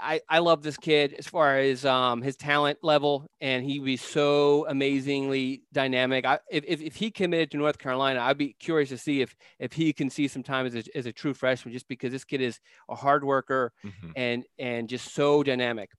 [0.00, 3.86] I, I love this kid as far as um, his talent level, and he would
[3.86, 6.24] be so amazingly dynamic.
[6.24, 9.34] I, if, if, if, he committed to North Carolina, I'd be curious to see if
[9.58, 12.24] if he can see some time as a, as a true freshman, just because this
[12.24, 14.10] kid is a hard worker mm-hmm.
[14.16, 15.90] and and just so dynamic.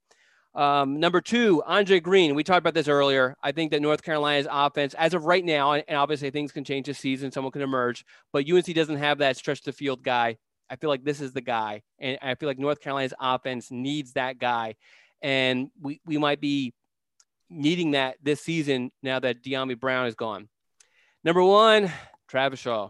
[0.55, 2.34] Um, number two, Andre Greene.
[2.34, 3.36] We talked about this earlier.
[3.43, 6.86] I think that North Carolina's offense, as of right now, and obviously things can change
[6.88, 10.38] this season, someone can emerge, but UNC doesn't have that stretch the field guy
[10.70, 11.84] I feel like this is the guy.
[11.99, 14.76] And I feel like North Carolina's offense needs that guy.
[15.22, 16.74] And we, we might be
[17.49, 20.49] needing that this season now that Dyami Brown is gone.
[21.24, 21.91] Number one,
[22.28, 22.89] Travis Shaw.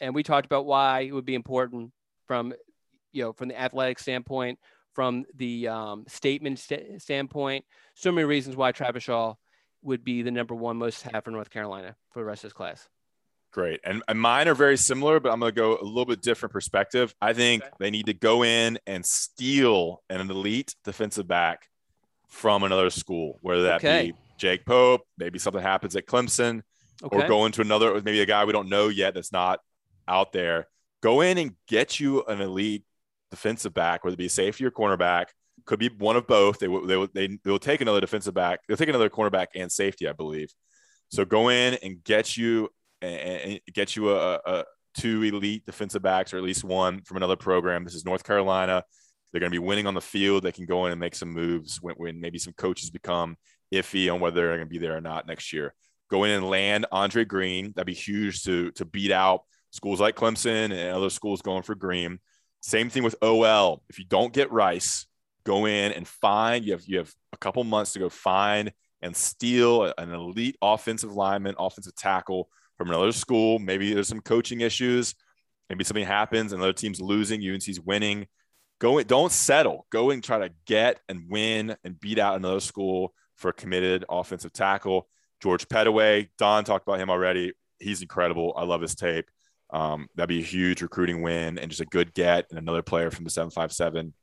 [0.00, 1.92] And we talked about why it would be important
[2.26, 2.52] from,
[3.12, 4.58] you know, from the athletic standpoint,
[4.94, 7.64] from the um, statement st- standpoint.
[7.94, 9.34] So many reasons why Travis Shaw
[9.82, 12.56] would be the number one most have for North Carolina for the rest of this
[12.56, 12.88] class.
[13.56, 13.80] Great.
[13.84, 16.52] And, and mine are very similar, but I'm going to go a little bit different
[16.52, 17.14] perspective.
[17.22, 17.72] I think okay.
[17.80, 21.66] they need to go in and steal an elite defensive back
[22.28, 24.10] from another school, whether that okay.
[24.10, 26.60] be Jake Pope, maybe something happens at Clemson,
[27.02, 27.16] okay.
[27.16, 29.60] or go into another, maybe a guy we don't know yet that's not
[30.06, 30.66] out there.
[31.02, 32.84] Go in and get you an elite
[33.30, 35.28] defensive back, whether it be safety or cornerback.
[35.64, 36.58] Could be one of both.
[36.58, 38.60] They will, they will, they, will take another defensive back.
[38.68, 40.52] They'll take another cornerback and safety, I believe.
[41.08, 42.68] So go in and get you
[43.02, 44.64] and, and get you a, a
[44.96, 47.84] two elite defensive backs or at least one from another program.
[47.84, 48.82] This is North Carolina.
[49.30, 50.42] They're going to be winning on the field.
[50.42, 53.36] They can go in and make some moves when, when maybe some coaches become
[53.74, 55.74] iffy on whether they're going to be there or not next year.
[56.10, 57.72] Go in and land Andre Greene.
[57.74, 61.74] That'd be huge to to beat out schools like Clemson and other schools going for
[61.74, 62.20] Greene.
[62.60, 63.82] Same thing with OL.
[63.88, 65.06] If you don't get Rice,
[65.44, 66.64] go in and find.
[66.64, 68.72] You have you have a couple months to go find
[69.02, 73.58] and steal an elite offensive lineman, offensive tackle from another school.
[73.58, 75.14] Maybe there's some coaching issues.
[75.68, 78.26] Maybe something happens and other team's losing, UNC's winning.
[78.78, 79.86] Go don't settle.
[79.90, 84.04] Go and try to get and win and beat out another school for a committed
[84.08, 85.08] offensive tackle.
[85.42, 87.52] George Pettaway, Don talked about him already.
[87.78, 88.54] He's incredible.
[88.56, 89.30] I love his tape.
[89.70, 93.10] Um, that'd be a huge recruiting win and just a good get and another player
[93.10, 94.14] from the 757.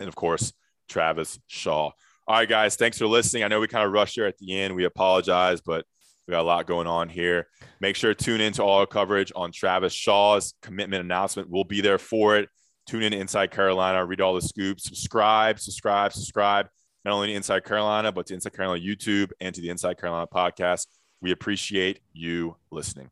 [0.00, 0.52] And of course,
[0.88, 1.90] Travis Shaw.
[2.26, 3.44] All right, guys, thanks for listening.
[3.44, 4.74] I know we kind of rushed here at the end.
[4.74, 5.84] We apologize, but
[6.26, 7.48] we got a lot going on here.
[7.80, 11.50] Make sure to tune into all our coverage on Travis Shaw's commitment announcement.
[11.50, 12.48] We'll be there for it.
[12.86, 16.68] Tune in to Inside Carolina, read all the scoops, subscribe, subscribe, subscribe,
[17.04, 20.26] not only to Inside Carolina, but to Inside Carolina YouTube and to the Inside Carolina
[20.26, 20.86] podcast.
[21.22, 23.10] We appreciate you listening.